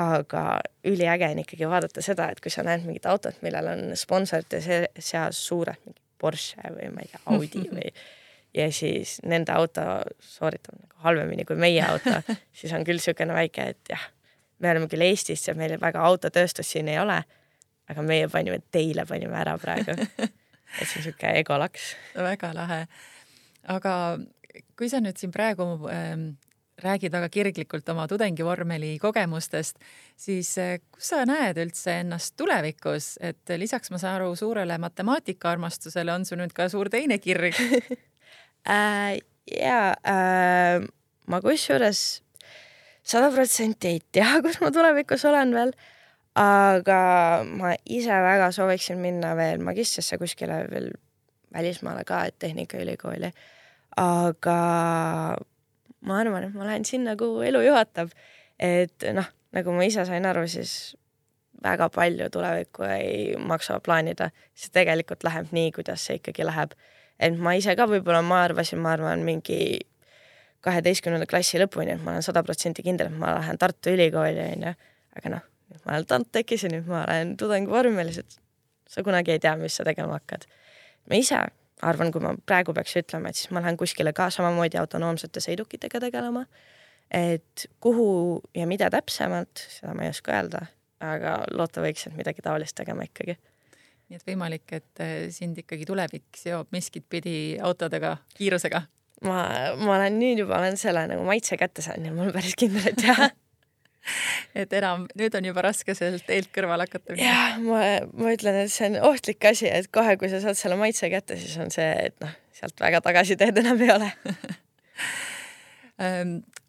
Aga 0.00 0.44
üliäge 0.86 1.28
on 1.32 1.42
ikkagi 1.42 1.68
vaadata 1.68 2.02
seda, 2.04 2.30
et 2.30 2.40
kui 2.40 2.52
sa 2.52 2.64
näed 2.66 2.86
mingit 2.86 3.06
autot, 3.10 3.36
millel 3.44 3.68
on 3.72 3.82
sponsorite 3.98 4.60
seas 4.62 5.40
suured, 5.46 5.80
mingi 5.84 6.00
Porsche 6.20 6.72
või 6.74 6.90
ma 6.92 7.00
ei 7.00 7.08
tea, 7.08 7.20
Audi 7.32 7.62
või 7.70 7.92
ja 8.60 8.66
siis 8.74 9.18
nende 9.24 9.54
auto 9.56 9.84
sooritab 10.20 10.76
nagu 10.76 11.04
halvemini 11.06 11.46
kui 11.48 11.56
meie 11.60 11.82
auto, 11.86 12.20
siis 12.58 12.72
on 12.76 12.84
küll 12.86 13.00
niisugune 13.00 13.36
väike, 13.36 13.70
et 13.74 13.92
jah, 13.92 14.08
me 14.60 14.72
oleme 14.72 14.90
küll 14.90 15.04
Eestis 15.06 15.46
ja 15.48 15.56
meil 15.56 15.78
väga 15.80 16.02
autotööstust 16.06 16.76
siin 16.76 16.90
ei 16.92 17.00
ole, 17.00 17.20
aga 17.90 18.04
meie 18.06 18.28
panime, 18.32 18.60
teile 18.72 19.06
panime 19.08 19.38
ära 19.40 19.56
praegu. 19.60 19.96
et 19.96 20.84
see 20.84 21.00
on 21.00 21.04
niisugune 21.04 21.32
egolaks. 21.40 21.94
väga 22.16 22.52
lahe. 22.56 22.84
aga 23.68 23.94
kui 24.76 24.88
sa 24.92 25.00
nüüd 25.00 25.18
siin 25.20 25.32
praegu 25.32 25.66
ähm, 25.92 26.32
räägid 26.82 27.12
väga 27.12 27.28
kirglikult 27.32 27.88
oma 27.92 28.06
tudengivormeli 28.08 28.98
kogemustest, 29.02 29.78
siis 30.16 30.52
eh, 30.58 30.78
kus 30.92 31.12
sa 31.12 31.24
näed 31.28 31.60
üldse 31.60 32.00
ennast 32.02 32.36
tulevikus, 32.40 33.14
et 33.20 33.54
lisaks 33.60 33.92
ma 33.92 34.00
saan 34.00 34.20
aru, 34.20 34.34
suurele 34.36 34.78
matemaatikaarmastusele 34.82 36.12
on 36.14 36.24
sul 36.28 36.40
nüüd 36.42 36.54
ka 36.56 36.68
suur 36.72 36.90
teine 36.92 37.20
kirg 37.22 37.56
äh,? 38.68 39.18
ja 39.50 39.94
äh, 40.06 40.84
ma 41.26 41.40
kusjuures 41.42 42.22
sada 43.02 43.30
protsenti 43.34 43.94
ei 43.94 44.00
tea, 44.12 44.38
kus 44.44 44.60
ma 44.62 44.70
tulevikus 44.74 45.24
olen 45.28 45.54
veel, 45.56 45.72
aga 46.40 47.00
ma 47.46 47.74
ise 47.84 48.20
väga 48.24 48.50
sooviksin 48.54 49.00
minna 49.02 49.34
veel 49.38 49.62
magistrisse 49.64 50.18
kuskile 50.20 50.64
veel 50.70 50.92
välismaale 51.54 52.04
ka, 52.06 52.24
et 52.28 52.38
Tehnikaülikooli. 52.38 53.32
aga 53.96 54.58
ma 56.06 56.20
arvan, 56.20 56.48
et 56.48 56.54
ma 56.54 56.66
lähen 56.68 56.84
sinna, 56.88 57.16
kuhu 57.16 57.42
elu 57.46 57.62
juhatab. 57.66 58.10
et 58.58 59.06
noh, 59.16 59.26
nagu 59.56 59.72
ma 59.72 59.84
ise 59.88 60.04
sain 60.08 60.26
aru, 60.26 60.46
siis 60.48 60.96
väga 61.64 61.90
palju 61.92 62.30
tulevikku 62.32 62.84
ei 62.88 63.36
maksa 63.36 63.80
plaanida, 63.84 64.30
see 64.54 64.72
tegelikult 64.72 65.24
läheb 65.24 65.52
nii, 65.52 65.72
kuidas 65.76 66.06
see 66.06 66.20
ikkagi 66.20 66.46
läheb. 66.46 66.74
et 67.18 67.36
ma 67.36 67.54
ise 67.58 67.76
ka 67.76 67.86
võib-olla, 67.88 68.22
ma 68.24 68.44
arvasin, 68.46 68.80
ma 68.80 68.94
arvan, 68.96 69.24
mingi 69.24 69.80
kaheteistkümnenda 70.64 71.26
klassi 71.28 71.60
lõpuni, 71.60 71.94
et 71.96 72.02
ma 72.04 72.14
olen 72.14 72.24
sada 72.24 72.42
protsenti 72.44 72.84
kindel, 72.84 73.08
et 73.12 73.20
ma 73.20 73.34
lähen 73.38 73.58
Tartu 73.60 73.92
Ülikooli, 73.94 74.40
onju. 74.56 74.74
aga 75.16 75.32
noh, 75.36 75.46
ma 75.84 75.96
olen 75.96 76.08
TalTechis 76.08 76.66
ja 76.66 76.72
nüüd 76.72 76.88
ma 76.88 77.04
olen 77.04 77.36
tudengivormelis, 77.40 78.20
et 78.20 78.40
sa 78.88 79.04
kunagi 79.06 79.36
ei 79.36 79.42
tea, 79.42 79.54
mis 79.60 79.76
sa 79.76 79.86
tegema 79.88 80.18
hakkad. 80.18 80.46
ma 81.08 81.16
ise 81.16 81.40
arvan, 81.82 82.12
kui 82.12 82.22
ma 82.24 82.34
praegu 82.46 82.74
peaks 82.76 82.96
ütlema, 83.00 83.30
et 83.30 83.38
siis 83.38 83.50
ma 83.54 83.62
lähen 83.64 83.78
kuskile 83.80 84.12
ka 84.16 84.28
samamoodi 84.34 84.80
autonoomsete 84.80 85.42
sõidukitega 85.44 86.02
tegelema. 86.06 86.46
et 87.10 87.66
kuhu 87.80 88.40
ja 88.54 88.66
mida 88.70 88.90
täpsemalt, 88.90 89.64
seda 89.68 89.94
ma 89.98 90.04
ei 90.06 90.12
oska 90.14 90.36
öelda, 90.36 90.60
aga 91.02 91.40
loota 91.50 91.82
võiks, 91.82 92.06
et 92.06 92.14
midagi 92.14 92.42
taolist 92.44 92.76
tegema 92.78 93.06
ikkagi. 93.08 93.36
nii 94.10 94.18
et 94.18 94.26
võimalik, 94.26 94.66
et 94.72 95.02
eh, 95.02 95.28
sind 95.34 95.58
ikkagi 95.58 95.86
tulevik 95.86 96.36
seob 96.36 96.70
miskit 96.72 97.06
pidi 97.08 97.58
autodega, 97.62 98.16
kiirusega? 98.38 98.82
ma, 99.26 99.42
ma 99.76 99.96
olen 99.98 100.18
nüüd 100.20 100.44
juba 100.44 100.58
olen 100.58 100.78
selle 100.80 101.06
nagu 101.10 101.24
maitse 101.26 101.58
kätte 101.60 101.82
saanud 101.84 102.08
ja 102.08 102.14
ma 102.14 102.24
olen 102.24 102.36
päris 102.36 102.56
kindel, 102.58 102.86
et 102.92 103.04
jah 103.04 103.26
et 104.60 104.72
enam, 104.76 105.06
nüüd 105.18 105.34
on 105.38 105.48
juba 105.50 105.64
raske 105.66 105.94
sellelt 105.96 106.26
teelt 106.28 106.50
kõrvale 106.54 106.86
hakata. 106.88 107.16
jah, 107.20 107.58
ma, 107.64 107.82
ma 108.16 108.34
ütlen, 108.34 108.62
et 108.64 108.72
see 108.72 108.90
on 108.90 109.00
ohtlik 109.12 109.44
asi, 109.50 109.68
et 109.70 109.90
kohe, 109.92 110.16
kui 110.20 110.30
sa 110.32 110.42
saad 110.44 110.58
selle 110.60 110.78
maitse 110.80 111.10
kätte, 111.12 111.38
siis 111.40 111.56
on 111.62 111.72
see, 111.74 111.90
et 112.10 112.16
noh, 112.24 112.32
sealt 112.60 112.80
väga 112.80 113.02
tagasiteed 113.04 113.60
enam 113.62 113.84
ei 113.84 113.92
ole 113.96 114.10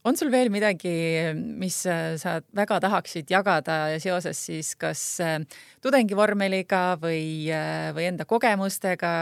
on 0.03 0.17
sul 0.17 0.31
veel 0.33 0.49
midagi, 0.53 0.91
mis 1.35 1.77
äh, 1.89 2.15
sa 2.21 2.39
väga 2.57 2.79
tahaksid 2.81 3.29
jagada 3.31 3.77
seoses 4.01 4.39
siis 4.47 4.73
kas 4.79 5.01
äh, 5.21 5.37
tudengivormeliga 5.83 6.97
või, 7.01 7.49
äh, 7.53 7.91
või 7.95 8.07
enda 8.09 8.25
kogemustega 8.29 9.13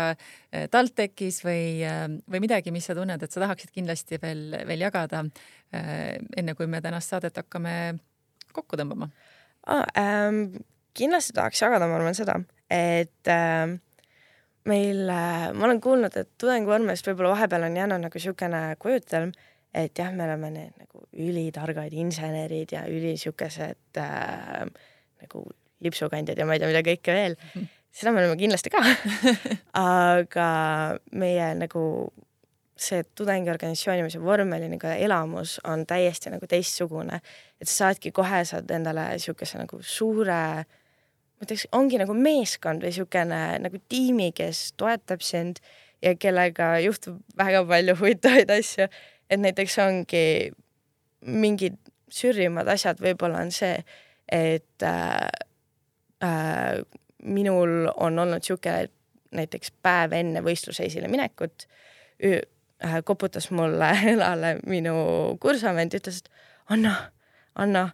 TalTechis 0.49 1.43
või, 1.45 1.85
või 2.25 2.41
midagi, 2.41 2.71
mis 2.73 2.87
sa 2.89 2.95
tunned, 2.97 3.21
et 3.21 3.31
sa 3.31 3.43
tahaksid 3.43 3.73
kindlasti 3.75 4.17
veel, 4.21 4.55
veel 4.65 4.81
jagada, 4.81 5.21
enne 5.69 6.55
kui 6.57 6.65
me 6.65 6.79
tänast 6.81 7.13
saadet 7.13 7.37
hakkame 7.37 7.99
kokku 8.55 8.79
tõmbama 8.79 9.11
ah,? 9.69 9.85
Ähm, 9.93 10.57
kindlasti 10.97 11.35
tahaks 11.37 11.61
jagada, 11.61 11.85
ma 11.85 11.99
arvan 11.99 12.17
seda, 12.17 12.39
et 12.73 13.29
äh, 13.29 13.75
meil 14.69 15.05
äh,, 15.05 15.45
ma 15.53 15.67
olen 15.67 15.81
kuulnud, 15.83 16.17
et 16.17 16.31
tudengivormelist 16.41 17.07
võib-olla 17.11 17.35
vahepeal 17.35 17.67
on 17.69 17.77
jäänud 17.77 18.05
nagu 18.07 18.19
niisugune 18.19 18.63
kujutelm 18.81 19.33
et 19.73 19.99
jah, 19.99 20.13
me 20.15 20.25
oleme 20.25 20.51
need 20.53 20.77
nagu 20.81 21.03
ülitargad 21.13 21.93
insenerid 21.93 22.71
ja 22.73 22.85
ülisihukesed 22.89 23.99
äh, 24.01 24.63
nagu 25.21 25.43
lipsukandjad 25.85 26.39
ja 26.39 26.47
ma 26.47 26.55
ei 26.55 26.61
tea, 26.61 26.71
mida 26.71 26.81
kõike 26.85 27.15
veel. 27.15 27.37
seda 27.95 28.13
me 28.13 28.23
oleme 28.23 28.39
kindlasti 28.39 28.71
ka. 28.73 28.81
Aga 29.83 30.49
meie 31.11 31.51
nagu 31.59 31.83
see 32.79 33.03
tudengiorganisatsiooni 33.19 34.05
või 34.05 34.13
see 34.13 34.23
vormeliga 34.23 34.93
elamus 35.03 35.57
on 35.67 35.83
täiesti 35.87 36.31
nagu 36.31 36.47
teistsugune, 36.47 37.19
et 37.59 37.67
sa 37.67 37.89
saadki 37.89 38.13
kohe, 38.15 38.39
saad 38.47 38.71
endale 38.71 39.03
niisuguse 39.17 39.59
nagu 39.59 39.81
suure, 39.83 40.39
ma 40.63 41.47
ütleks, 41.47 41.67
ongi 41.75 41.99
nagu 41.99 42.15
meeskond 42.15 42.83
või 42.83 42.93
niisugune 42.93 43.41
nagu 43.65 43.83
tiimi, 43.91 44.31
kes 44.35 44.69
toetab 44.79 45.25
sind 45.25 45.59
ja 45.99 46.15
kellega 46.15 46.77
juhtub 46.79 47.19
väga 47.37 47.65
palju 47.67 47.97
huvitavaid 47.99 48.55
asju 48.55 48.87
et 49.29 49.39
näiteks 49.39 49.77
ongi 49.83 50.51
mingid 51.25 51.77
sürrimad 52.09 52.69
asjad, 52.71 53.01
võib-olla 53.03 53.43
on 53.45 53.51
see, 53.53 53.75
et 54.31 54.85
äh, 54.85 55.27
äh, 56.23 56.79
minul 57.23 57.89
on 57.95 58.19
olnud 58.19 58.41
niisugune 58.41 58.89
näiteks 59.35 59.73
päev 59.85 60.15
enne 60.17 60.41
võistluse 60.45 60.87
esileminekut 60.89 61.67
äh, 62.25 62.99
koputas 63.05 63.51
mulle 63.51 63.91
õlale 64.13 64.55
minu 64.67 64.95
kursavend 65.41 65.93
ütles, 65.99 66.23
et 66.23 66.31
Anna, 66.69 66.95
Anna, 67.55 67.89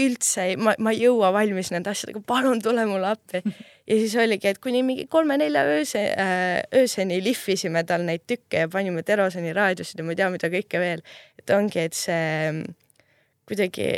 üldse 0.00 0.48
ei, 0.50 0.56
ma, 0.58 0.74
ma 0.82 0.90
ei 0.94 1.04
jõua 1.04 1.30
valmis 1.34 1.70
nende 1.70 1.92
asjadega, 1.92 2.22
palun 2.26 2.62
tule 2.62 2.82
mulle 2.88 3.12
appi. 3.14 3.40
ja 3.86 3.98
siis 4.00 4.14
oligi, 4.18 4.50
et 4.50 4.60
kuni 4.62 4.82
mingi 4.86 5.06
kolme-nelja 5.10 5.64
ööse 5.70 6.02
äh,, 6.10 6.62
ööseni 6.74 7.20
lihvisime 7.22 7.84
tal 7.86 8.06
neid 8.06 8.24
tükke 8.26 8.64
ja 8.64 8.70
panime 8.70 9.04
Teroseni 9.06 9.54
raadiosid 9.54 10.00
ja 10.00 10.06
ma 10.06 10.14
ei 10.14 10.18
tea, 10.18 10.30
mida 10.34 10.50
kõike 10.50 10.82
veel. 10.82 11.04
et 11.38 11.54
ongi, 11.54 11.84
et 11.86 11.98
see 11.98 12.24
mm, 12.50 12.64
kuidagi 13.46 13.90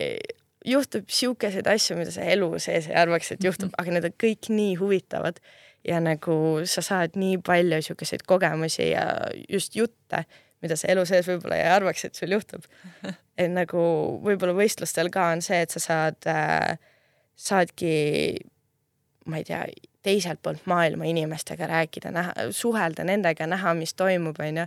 juhtub 0.67 1.09
sihukeseid 1.09 1.69
asju, 1.71 1.97
mida 2.01 2.13
sa 2.13 2.27
elu 2.27 2.51
sees 2.63 2.91
ei 2.91 2.99
arvaks, 2.99 3.33
et 3.33 3.45
juhtub, 3.47 3.73
aga 3.79 3.95
need 3.95 4.09
on 4.11 4.19
kõik 4.21 4.51
nii 4.53 4.75
huvitavad. 4.81 5.41
ja 5.87 6.01
nagu 6.03 6.37
sa 6.67 6.83
saad 6.83 7.15
nii 7.15 7.39
palju 7.47 7.79
siukseid 7.87 8.25
kogemusi 8.27 8.91
ja 8.91 9.05
just 9.49 9.77
jutte, 9.79 10.25
mida 10.65 10.77
sa 10.79 10.89
elu 10.93 11.05
sees 11.09 11.29
võib-olla 11.29 11.59
ei 11.61 11.71
arvaks, 11.71 12.07
et 12.09 12.19
sul 12.19 12.33
juhtub. 12.33 12.67
et 13.41 13.53
nagu 13.53 13.81
võib-olla 14.25 14.57
võistlustel 14.57 15.11
ka 15.15 15.31
on 15.35 15.45
see, 15.45 15.63
et 15.67 15.75
sa 15.77 15.83
saad 15.83 16.31
äh,, 16.33 16.77
saadki, 17.37 17.93
ma 19.29 19.41
ei 19.41 19.47
tea, 19.47 19.65
teiselt 20.07 20.41
poolt 20.43 20.67
maailma 20.71 21.09
inimestega 21.11 21.67
rääkida, 21.67 22.13
näha, 22.15 22.49
suhelda 22.55 23.05
nendega, 23.05 23.47
näha, 23.51 23.75
mis 23.75 23.95
toimub, 23.99 24.39
onju. 24.41 24.67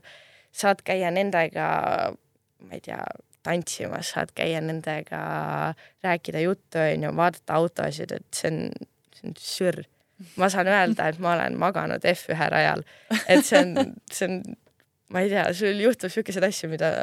saad 0.52 0.82
käia 0.86 1.12
nendega, 1.14 1.66
ma 2.66 2.78
ei 2.78 2.82
tea, 2.84 3.00
tantsimas, 3.46 4.12
saad 4.16 4.34
käia 4.36 4.62
nendega, 4.62 5.20
rääkida 6.04 6.44
juttu, 6.44 6.82
onju, 6.84 7.14
vaadata 7.16 7.60
autosid, 7.62 8.12
et 8.18 8.42
see 8.42 8.52
on, 8.52 8.90
see 9.16 9.30
on 9.30 9.38
sürr. 9.40 9.84
ma 10.36 10.50
saan 10.52 10.68
öelda, 10.68 11.08
et 11.08 11.20
ma 11.24 11.34
olen 11.38 11.56
maganud 11.58 12.04
F1 12.04 12.50
rajal, 12.52 12.84
et 13.28 13.46
see 13.46 13.62
on, 13.62 13.94
see 14.12 14.28
on, 14.28 14.42
ma 15.10 15.26
ei 15.26 15.34
tea, 15.34 15.48
sul 15.58 15.82
juhtub 15.84 16.14
siukeseid 16.14 16.46
asju, 16.50 16.70
mida 16.72 16.94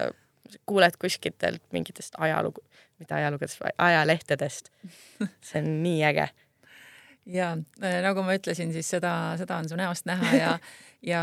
kuuled 0.69 0.95
kuskitelt 1.03 1.63
mingitest 1.75 2.15
ajalugu, 2.23 2.63
mitte 3.03 3.17
ajalugudest, 3.17 3.65
ajalehtedest. 3.83 4.71
see 5.43 5.63
on 5.63 5.71
nii 5.83 6.03
äge 6.07 6.29
ja 7.27 7.53
äh, 7.83 7.99
nagu 8.05 8.23
ma 8.25 8.37
ütlesin, 8.39 8.73
siis 8.75 8.89
seda, 8.97 9.13
seda 9.41 9.59
on 9.59 9.69
su 9.69 9.79
näost 9.79 10.07
näha 10.09 10.33
ja 10.37 10.53
ja, 11.13 11.23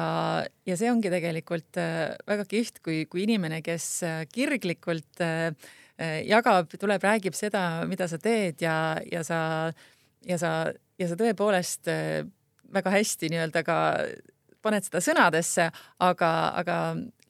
ja 0.67 0.77
see 0.79 0.91
ongi 0.91 1.11
tegelikult 1.11 1.79
äh, 1.81 2.13
väga 2.27 2.45
kihvt, 2.49 2.81
kui, 2.83 3.03
kui 3.09 3.23
inimene, 3.27 3.61
kes 3.65 3.87
äh, 4.07 4.21
kirglikult 4.31 5.23
jagab, 6.25 6.71
tuleb, 6.81 7.03
räägib 7.05 7.35
seda, 7.37 7.85
mida 7.87 8.07
sa 8.09 8.17
teed 8.19 8.63
ja, 8.65 8.97
ja 9.11 9.21
sa, 9.23 9.37
ja 10.25 10.37
sa, 10.41 10.49
ja 10.99 11.07
sa 11.07 11.15
tõepoolest 11.19 11.87
väga 12.73 12.93
hästi 12.95 13.29
nii-öelda 13.29 13.61
ka 13.63 13.77
paned 14.63 14.85
seda 14.87 15.01
sõnadesse, 15.03 15.69
aga, 16.03 16.31
aga 16.61 16.77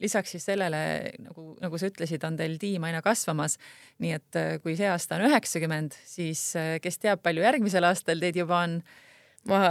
lisaks 0.04 0.36
siis 0.36 0.46
sellele, 0.48 1.13
nagu, 1.24 1.54
nagu 1.63 1.80
sa 1.80 1.89
ütlesid, 1.89 2.24
on 2.28 2.38
teil 2.39 2.58
tiim 2.62 2.84
aina 2.88 3.02
kasvamas. 3.06 3.58
nii 4.04 4.15
et 4.17 4.39
äh, 4.39 4.52
kui 4.63 4.78
see 4.80 4.89
aasta 4.89 5.17
on 5.17 5.28
üheksakümmend, 5.30 5.98
siis 6.08 6.54
äh, 6.60 6.76
kes 6.84 7.00
teab, 7.02 7.24
palju 7.26 7.46
järgmisel 7.46 7.89
aastal 7.89 8.22
teid 8.24 8.39
juba 8.39 8.63
on? 8.67 8.82
ma, 9.50 9.62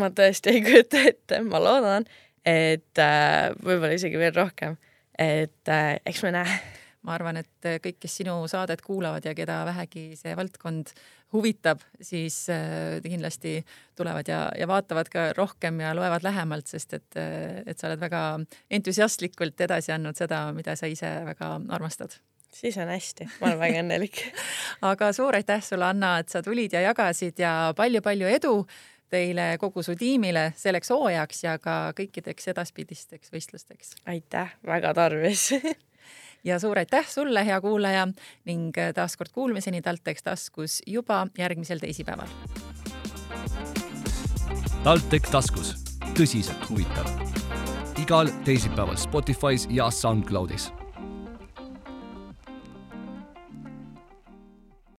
ma 0.00 0.10
tõesti 0.16 0.54
ei 0.54 0.64
kujuta 0.64 1.04
ette, 1.10 1.42
ma 1.44 1.60
loodan, 1.62 2.06
et 2.46 3.02
äh, 3.02 3.50
võib-olla 3.60 3.96
isegi 3.96 4.20
veel 4.20 4.36
rohkem. 4.36 4.78
et 5.18 5.68
äh, 5.68 5.98
eks 6.06 6.22
me 6.24 6.36
näe 6.38 6.60
ma 7.06 7.14
arvan, 7.16 7.40
et 7.40 7.70
kõik, 7.84 7.96
kes 8.02 8.20
sinu 8.20 8.34
saadet 8.50 8.82
kuulavad 8.84 9.24
ja 9.24 9.34
keda 9.36 9.62
vähegi 9.68 10.10
see 10.18 10.34
valdkond 10.36 10.92
huvitab, 11.32 11.80
siis 12.00 12.48
äh, 12.50 12.98
kindlasti 13.04 13.60
tulevad 13.98 14.28
ja, 14.28 14.40
ja 14.58 14.66
vaatavad 14.68 15.08
ka 15.12 15.30
rohkem 15.36 15.80
ja 15.80 15.94
loevad 15.96 16.26
lähemalt, 16.26 16.66
sest 16.70 16.96
et, 16.98 17.08
äh, 17.16 17.62
et 17.66 17.78
sa 17.78 17.88
oled 17.90 18.02
väga 18.02 18.24
entusiastlikult 18.70 19.60
edasi 19.60 19.94
andnud 19.94 20.18
seda, 20.18 20.48
mida 20.56 20.76
sa 20.76 20.90
ise 20.90 21.12
väga 21.28 21.54
armastad. 21.70 22.18
Siis 22.50 22.76
on 22.82 22.90
hästi, 22.90 23.28
ma 23.38 23.46
olen 23.46 23.60
väga 23.60 23.82
õnnelik. 23.84 24.22
Aga 24.90 25.12
suur 25.14 25.38
aitäh 25.38 25.62
sulle, 25.62 25.86
Anna, 25.86 26.16
et 26.18 26.32
sa 26.32 26.42
tulid 26.42 26.74
ja 26.74 26.82
jagasid 26.88 27.38
ja 27.38 27.52
palju-palju 27.78 28.26
edu 28.26 28.54
teile, 29.10 29.52
kogu 29.62 29.82
su 29.86 29.94
tiimile 29.98 30.50
selleks 30.58 30.90
hooajaks 30.90 31.44
ja 31.44 31.56
ka 31.62 31.76
kõikideks 31.98 32.50
edaspidisteks 32.52 33.30
võistlusteks. 33.34 33.94
aitäh, 34.10 34.56
väga 34.66 34.94
tarvis 34.98 35.50
ja 36.44 36.58
suur 36.58 36.78
aitäh 36.78 37.08
sulle, 37.08 37.44
hea 37.46 37.60
kuulaja 37.60 38.08
ning 38.44 38.74
taaskord 38.94 39.30
kuulmiseni 39.32 39.82
TalTech 39.82 40.22
taskus 40.22 40.82
juba 40.86 41.26
järgmisel 41.38 41.78
teisipäeval. 41.78 42.28
TalTech 44.84 45.30
taskus, 45.30 45.74
tõsiselt 46.18 46.70
huvitav. 46.70 47.06
igal 48.00 48.28
teisipäeval 48.44 48.96
Spotify's 48.96 49.66
ja 49.70 49.90
SoundCloudis 49.90 50.72